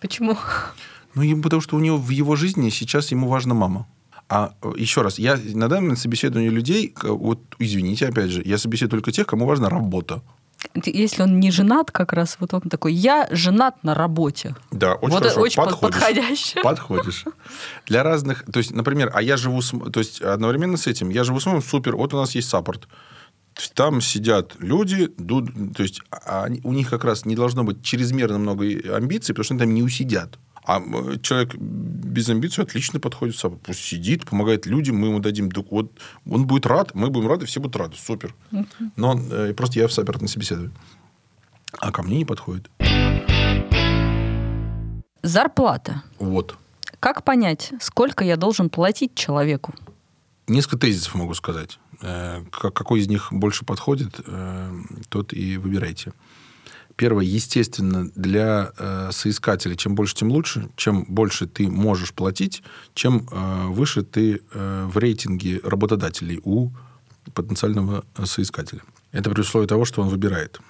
[0.00, 0.36] Почему?
[1.14, 3.86] Ну, потому что у него в его жизни сейчас ему важна мама.
[4.28, 8.58] А э, еще раз, я на данный момент собеседую людей, вот извините, опять же, я
[8.58, 10.22] собеседую только тех, кому важна работа.
[10.74, 14.56] Если он не женат, как раз вот он такой, я женат на работе.
[14.70, 15.40] Да, очень вот хорошо.
[15.40, 16.62] Очень подходишь, подходяще.
[16.62, 17.24] Подходишь.
[17.86, 21.24] Для разных, то есть, например, а я живу с, то есть одновременно с этим, я
[21.24, 22.88] живу с мамой, супер, вот у нас есть саппорт.
[23.74, 28.38] Там сидят люди, то есть а они, у них как раз не должно быть чрезмерно
[28.38, 30.38] много амбиций, потому что они там не усидят.
[30.68, 30.82] А
[31.22, 33.56] человек без амбиций отлично подходит сам.
[33.56, 35.50] Пусть сидит, помогает людям, мы ему дадим...
[35.70, 35.90] Вот
[36.28, 37.96] он будет рад, мы будем рады, все будут рады.
[37.96, 38.34] Супер.
[38.96, 40.70] Но он, э, просто я в не собеседую.
[41.78, 42.70] А ко мне не подходит.
[45.22, 46.02] Зарплата.
[46.18, 46.58] Вот.
[47.00, 49.74] Как понять, сколько я должен платить человеку?
[50.48, 51.78] Несколько тезисов могу сказать.
[52.02, 54.70] Э, какой из них больше подходит, э,
[55.08, 56.12] тот и выбирайте.
[56.98, 60.68] Первое, естественно, для э, соискателя чем больше, тем лучше.
[60.74, 66.70] Чем больше ты можешь платить, чем э, выше ты э, в рейтинге работодателей у
[67.34, 68.82] потенциального соискателя.
[69.12, 70.60] Это при условии того, что он выбирает.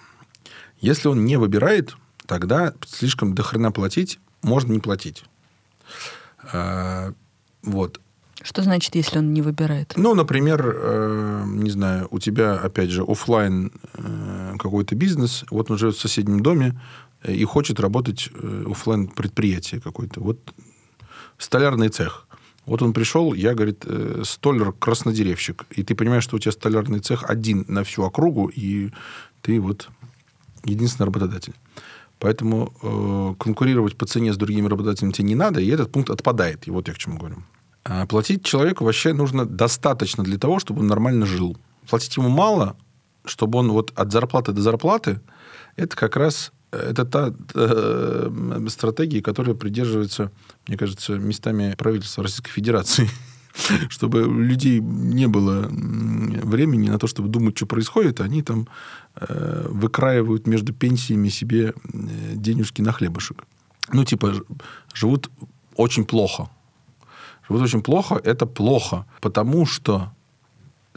[0.81, 5.25] Если он не выбирает, тогда слишком дохрена платить, можно не платить.
[6.53, 7.15] Э,
[7.63, 8.03] вот.
[8.43, 9.95] Что значит, если он не выбирает?
[9.97, 15.79] Ну, например, э, не знаю, у тебя, опять же, офлайн э, какой-то бизнес, вот он
[15.79, 16.81] живет в соседнем доме
[17.23, 20.21] э, и хочет работать э, офлайн предприятие какое-то.
[20.21, 20.39] Вот
[21.37, 22.27] столярный цех.
[22.65, 25.65] Вот он пришел, я, говорит, э, столяр-краснодеревщик.
[25.71, 28.91] И ты понимаешь, что у тебя столярный цех один на всю округу, и
[29.43, 29.89] ты вот
[30.65, 31.55] единственный работодатель.
[32.19, 36.69] Поэтому э, конкурировать по цене с другими работодателями тебе не надо, и этот пункт отпадает.
[36.69, 37.37] И вот я к чему говорю.
[37.91, 41.57] А платить человеку вообще нужно достаточно для того, чтобы он нормально жил.
[41.89, 42.77] Платить ему мало,
[43.25, 45.23] чтобы он вот от зарплаты до зарплаты,
[45.77, 50.31] это как раз это та э, стратегия, которая придерживается,
[50.67, 53.09] мне кажется, местами правительства Российской Федерации.
[53.89, 58.69] Чтобы у людей не было времени на то, чтобы думать, что происходит, они там
[59.17, 61.73] э, выкраивают между пенсиями себе э,
[62.35, 63.45] денежки на хлебушек.
[63.95, 64.35] Ну, типа,
[64.93, 65.31] живут
[65.75, 66.51] очень плохо.
[67.49, 68.21] Живут очень плохо.
[68.23, 70.13] Это плохо, потому что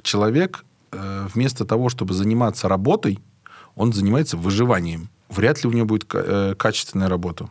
[0.01, 3.19] человек э, вместо того, чтобы заниматься работой,
[3.75, 7.49] он занимается выживанием вряд ли у него будет э, качественная работа.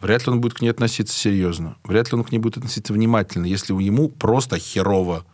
[0.00, 1.76] Вряд ли он будет к ней относиться серьезно.
[1.84, 5.24] Вряд ли он к ней будет относиться внимательно, если ему просто херово.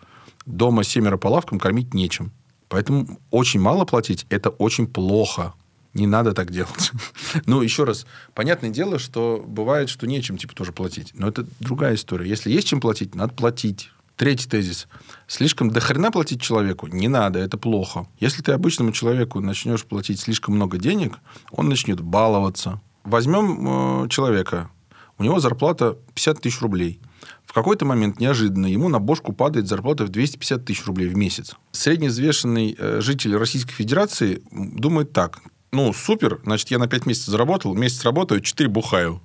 [0.45, 2.33] Дома семеро по лавкам кормить нечем.
[2.69, 5.55] Поэтому очень мало платить– это очень плохо.
[5.97, 6.93] Не надо так делать.
[7.47, 11.13] ну, еще раз, понятное дело, что бывает, что нечем типа тоже платить.
[11.15, 12.29] Но это другая история.
[12.29, 13.91] Если есть чем платить, надо платить.
[14.17, 14.89] Третий тезис.
[15.27, 18.07] Слишком дохрена платить человеку не надо, это плохо.
[18.19, 21.19] Если ты обычному человеку начнешь платить слишком много денег,
[21.51, 22.81] он начнет баловаться.
[23.05, 24.71] Возьмем э, человека,
[25.19, 27.01] у него зарплата 50 тысяч рублей.
[27.45, 31.55] В какой-то момент неожиданно ему на бошку падает зарплата в 250 тысяч рублей в месяц.
[31.73, 35.41] Средневзвешенный э, житель Российской Федерации думает так.
[35.73, 39.21] Ну, супер, значит, я на 5 месяцев заработал, месяц работаю, 4 бухаю.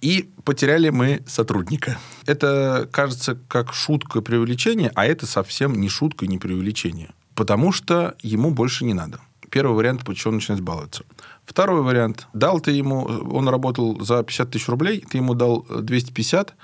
[0.00, 1.98] И потеряли мы сотрудника.
[2.26, 7.10] Это кажется как шутка преувеличение, а это совсем не шутка и не преувеличение.
[7.34, 9.20] Потому что ему больше не надо.
[9.50, 11.04] Первый вариант, почему он начинает баловаться.
[11.44, 12.28] Второй вариант.
[12.32, 16.54] Дал ты ему, он работал за 50 тысяч рублей, ты ему дал 250,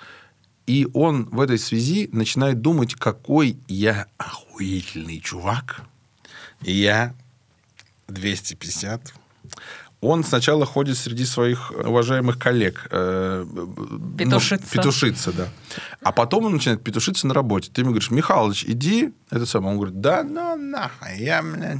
[0.66, 5.82] и он в этой связи начинает думать, какой я охуительный чувак.
[6.62, 7.14] И я
[8.08, 9.14] 250
[10.00, 12.86] он сначала ходит среди своих уважаемых коллег.
[12.90, 13.46] Э,
[14.18, 14.66] петушиться.
[14.66, 15.48] Ну, петушиться, да.
[16.02, 17.70] А потом он начинает петушиться на работе.
[17.72, 19.14] Ты ему говоришь, Михалыч, иди.
[19.30, 19.72] Это самое.
[19.72, 21.78] Он говорит, да ну нахуй, я, блядь.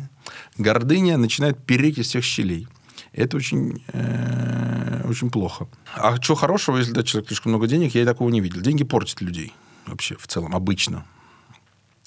[0.57, 2.67] Гордыня начинает переть из всех щелей.
[3.13, 5.69] Это очень, э, очень плохо.
[5.95, 8.61] А что хорошего, если дать человеку слишком много денег, я и такого не видел.
[8.61, 9.53] Деньги портят людей
[9.87, 11.05] вообще в целом, обычно.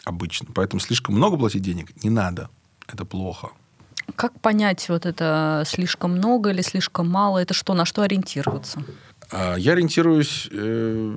[0.06, 0.48] Обычно.
[0.54, 2.50] Поэтому слишком много платить денег не надо.
[2.88, 3.50] Это плохо.
[4.16, 7.40] Как понять, вот это слишком много или слишком мало?
[7.40, 8.84] Это что, на что ориентироваться?
[9.32, 11.14] А, я ориентируюсь э,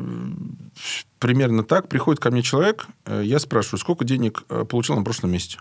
[1.18, 1.88] примерно так.
[1.88, 5.58] Приходит ко мне человек, э, я спрашиваю, сколько денег э, получил на прошлом месяце?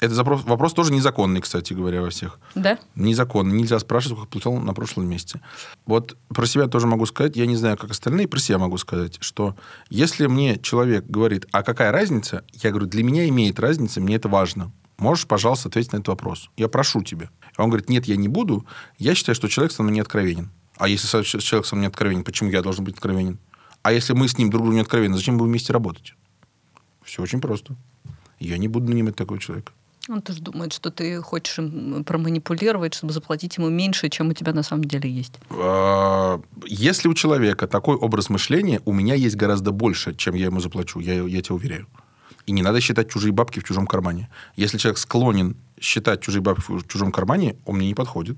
[0.00, 2.40] Это запрос, вопрос тоже незаконный, кстати говоря, во всех.
[2.56, 2.76] Да?
[2.96, 3.56] Незаконный.
[3.56, 5.40] Нельзя спрашивать, сколько получил на прошлом месяце.
[5.86, 9.18] Вот про себя тоже могу сказать, я не знаю, как остальные, про себя могу сказать,
[9.20, 9.54] что
[9.90, 14.28] если мне человек говорит, а какая разница, я говорю, для меня имеет разница, мне это
[14.28, 14.72] важно.
[15.02, 16.48] Можешь, пожалуйста, ответить на этот вопрос?
[16.56, 17.28] Я прошу тебя.
[17.56, 18.64] А он говорит, нет, я не буду.
[18.98, 20.52] Я считаю, что человек со мной не откровенен.
[20.76, 23.40] А если человек со мной не откровенен, почему я должен быть откровенен?
[23.82, 26.14] А если мы с ним друг другу не откровенны, зачем будем вместе работать?
[27.02, 27.74] Все очень просто.
[28.38, 29.72] Я не буду нанимать такого человека.
[30.08, 34.52] Он тоже думает, что ты хочешь им проманипулировать, чтобы заплатить ему меньше, чем у тебя
[34.52, 35.34] на самом деле есть.
[35.50, 40.60] А, если у человека такой образ мышления, у меня есть гораздо больше, чем я ему
[40.60, 41.88] заплачу, я, я тебе уверяю.
[42.46, 44.28] И не надо считать чужие бабки в чужом кармане.
[44.56, 48.36] Если человек склонен считать чужие бабки в чужом кармане, он мне не подходит.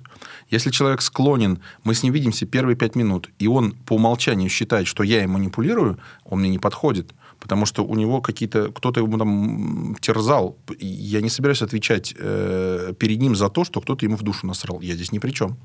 [0.50, 4.86] Если человек склонен, мы с ним видимся первые пять минут, и он по умолчанию считает,
[4.86, 7.12] что я им манипулирую, он мне не подходит.
[7.40, 8.72] Потому что у него какие-то...
[8.72, 10.56] Кто-то ему там терзал.
[10.78, 14.80] Я не собираюсь отвечать э, перед ним за то, что кто-то ему в душу насрал.
[14.80, 15.56] Я здесь ни при чем.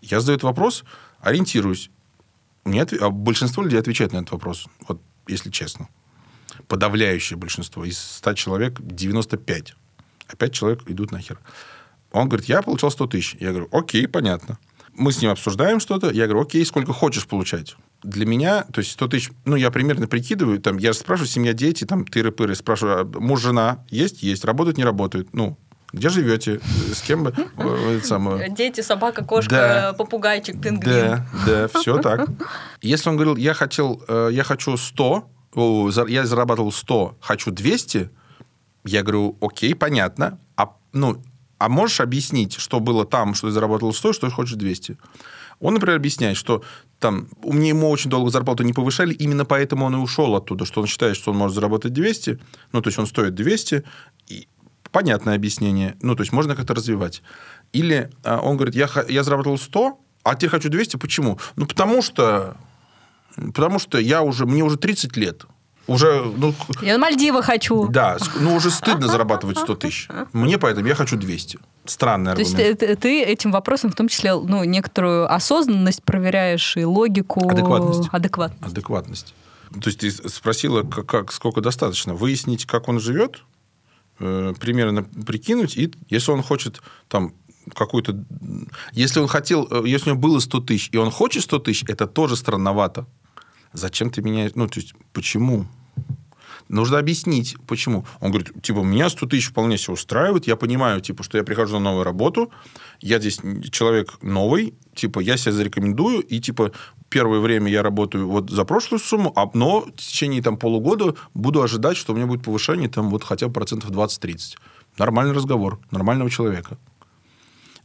[0.00, 0.84] Я задаю этот вопрос,
[1.20, 1.90] ориентируюсь.
[2.64, 2.94] Мне отв...
[3.00, 4.68] а большинство людей отвечает на этот вопрос.
[4.88, 5.88] Вот если честно
[6.68, 7.84] подавляющее большинство.
[7.84, 9.74] Из 100 человек 95.
[10.28, 11.38] А 5 человек идут нахер.
[12.12, 13.36] Он говорит, я получал 100 тысяч.
[13.40, 14.58] Я говорю, окей, понятно.
[14.94, 16.10] Мы с ним обсуждаем что-то.
[16.10, 17.76] Я говорю, окей, сколько хочешь получать.
[18.02, 21.84] Для меня, то есть 100 тысяч, ну, я примерно прикидываю, там, я спрашиваю, семья, дети,
[21.84, 24.22] там, тыры-пыры, спрашиваю, а муж, жена, есть?
[24.22, 24.44] Есть.
[24.44, 25.34] Работают, не работают?
[25.34, 25.58] Ну,
[25.92, 26.60] где живете?
[26.92, 27.34] С кем бы?
[28.50, 30.84] Дети, собака, кошка, да, попугайчик, пингвин.
[30.92, 32.28] Да, да, все так.
[32.82, 35.28] Если он говорил, я хотел, э, я хочу 100,
[36.08, 38.10] я зарабатывал 100, хочу 200,
[38.84, 40.38] я говорю, окей, понятно.
[40.56, 41.22] А, ну,
[41.58, 44.98] а можешь объяснить, что было там, что ты заработал 100, что ты хочешь 200?
[45.60, 46.62] Он, например, объясняет, что
[46.98, 50.66] там, у меня ему очень долго зарплату не повышали, именно поэтому он и ушел оттуда,
[50.66, 52.38] что он считает, что он может заработать 200,
[52.72, 53.84] ну, то есть он стоит 200,
[54.28, 54.48] и
[54.92, 57.22] понятное объяснение, ну, то есть можно как-то развивать.
[57.72, 61.38] Или а, он говорит, я, я заработал 100, а теперь хочу 200, почему?
[61.56, 62.56] Ну, потому что
[63.36, 65.44] Потому что я уже, мне уже 30 лет.
[65.86, 67.86] Уже, ну, я на Мальдивы хочу.
[67.88, 70.08] Да, ну уже стыдно зарабатывать 100 тысяч.
[70.32, 71.60] Мне поэтому я хочу 200.
[71.84, 72.78] странный То есть аргумент.
[72.80, 77.48] ты, ты этим вопросом в том числе ну, некоторую осознанность проверяешь и логику.
[77.48, 78.08] Адекватность.
[78.10, 78.72] Адекватность.
[78.72, 79.34] Адекватность.
[79.80, 82.14] То есть ты спросила, как, как- сколько достаточно.
[82.14, 83.44] Выяснить, как он живет,
[84.18, 87.32] э, примерно прикинуть, и если он хочет там
[87.74, 88.24] какую-то...
[88.92, 89.68] Если он хотел...
[89.70, 93.06] э, Если у него было 100 тысяч, и он хочет 100 тысяч, это тоже странновато.
[93.72, 94.52] Зачем ты меняешь...
[94.54, 95.66] Ну, то есть, почему?
[96.68, 98.04] Нужно объяснить, почему.
[98.20, 101.74] Он говорит, типа, меня 100 тысяч вполне себе устраивает, я понимаю, типа, что я прихожу
[101.74, 102.50] на новую работу,
[103.00, 103.40] я здесь
[103.70, 106.72] человек новый, типа, я себя зарекомендую, и, типа,
[107.08, 111.62] первое время я работаю вот за прошлую сумму, а, но в течение там полугода буду
[111.62, 114.56] ожидать, что у меня будет повышение там вот хотя бы процентов 20-30.
[114.98, 116.78] Нормальный разговор, нормального человека.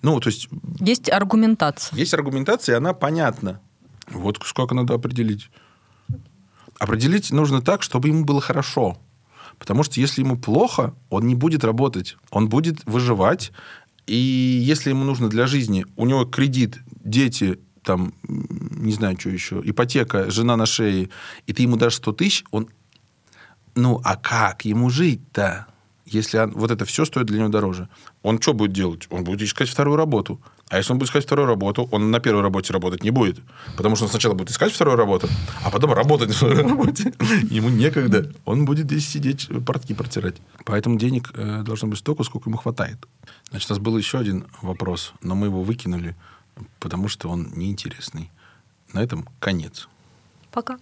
[0.02, 1.96] Ну, то есть, Есть аргументация.
[1.96, 3.62] есть аргументация, и она понятна.
[4.10, 5.50] Вот сколько надо определить.
[6.82, 8.98] Определить нужно так, чтобы ему было хорошо.
[9.60, 12.18] Потому что если ему плохо, он не будет работать.
[12.32, 13.52] Он будет выживать.
[14.08, 19.62] И если ему нужно для жизни, у него кредит, дети, там, не знаю, что еще,
[19.64, 21.12] ипотека, жена на шее,
[21.46, 22.68] и ты ему дашь 100 тысяч, он...
[23.76, 25.68] Ну, а как ему жить-то?
[26.08, 27.90] Если он- вот это все стоит для него дороже.
[28.24, 29.06] Он что будет делать?
[29.12, 30.42] Он будет искать вторую работу.
[30.72, 33.40] А если он будет искать вторую работу, он на первой работе работать не будет.
[33.76, 35.28] Потому что он сначала будет искать вторую работу,
[35.66, 37.14] а потом работать на второй работе.
[37.52, 38.32] Ему некогда.
[38.46, 40.38] Он будет здесь сидеть, портки протирать.
[40.64, 42.98] Поэтому денег э, должно быть столько, сколько ему хватает.
[43.50, 46.16] Значит, у нас был еще один вопрос, но мы его выкинули,
[46.80, 48.32] потому что он неинтересный.
[48.94, 49.90] На этом конец.
[50.52, 50.78] Пока.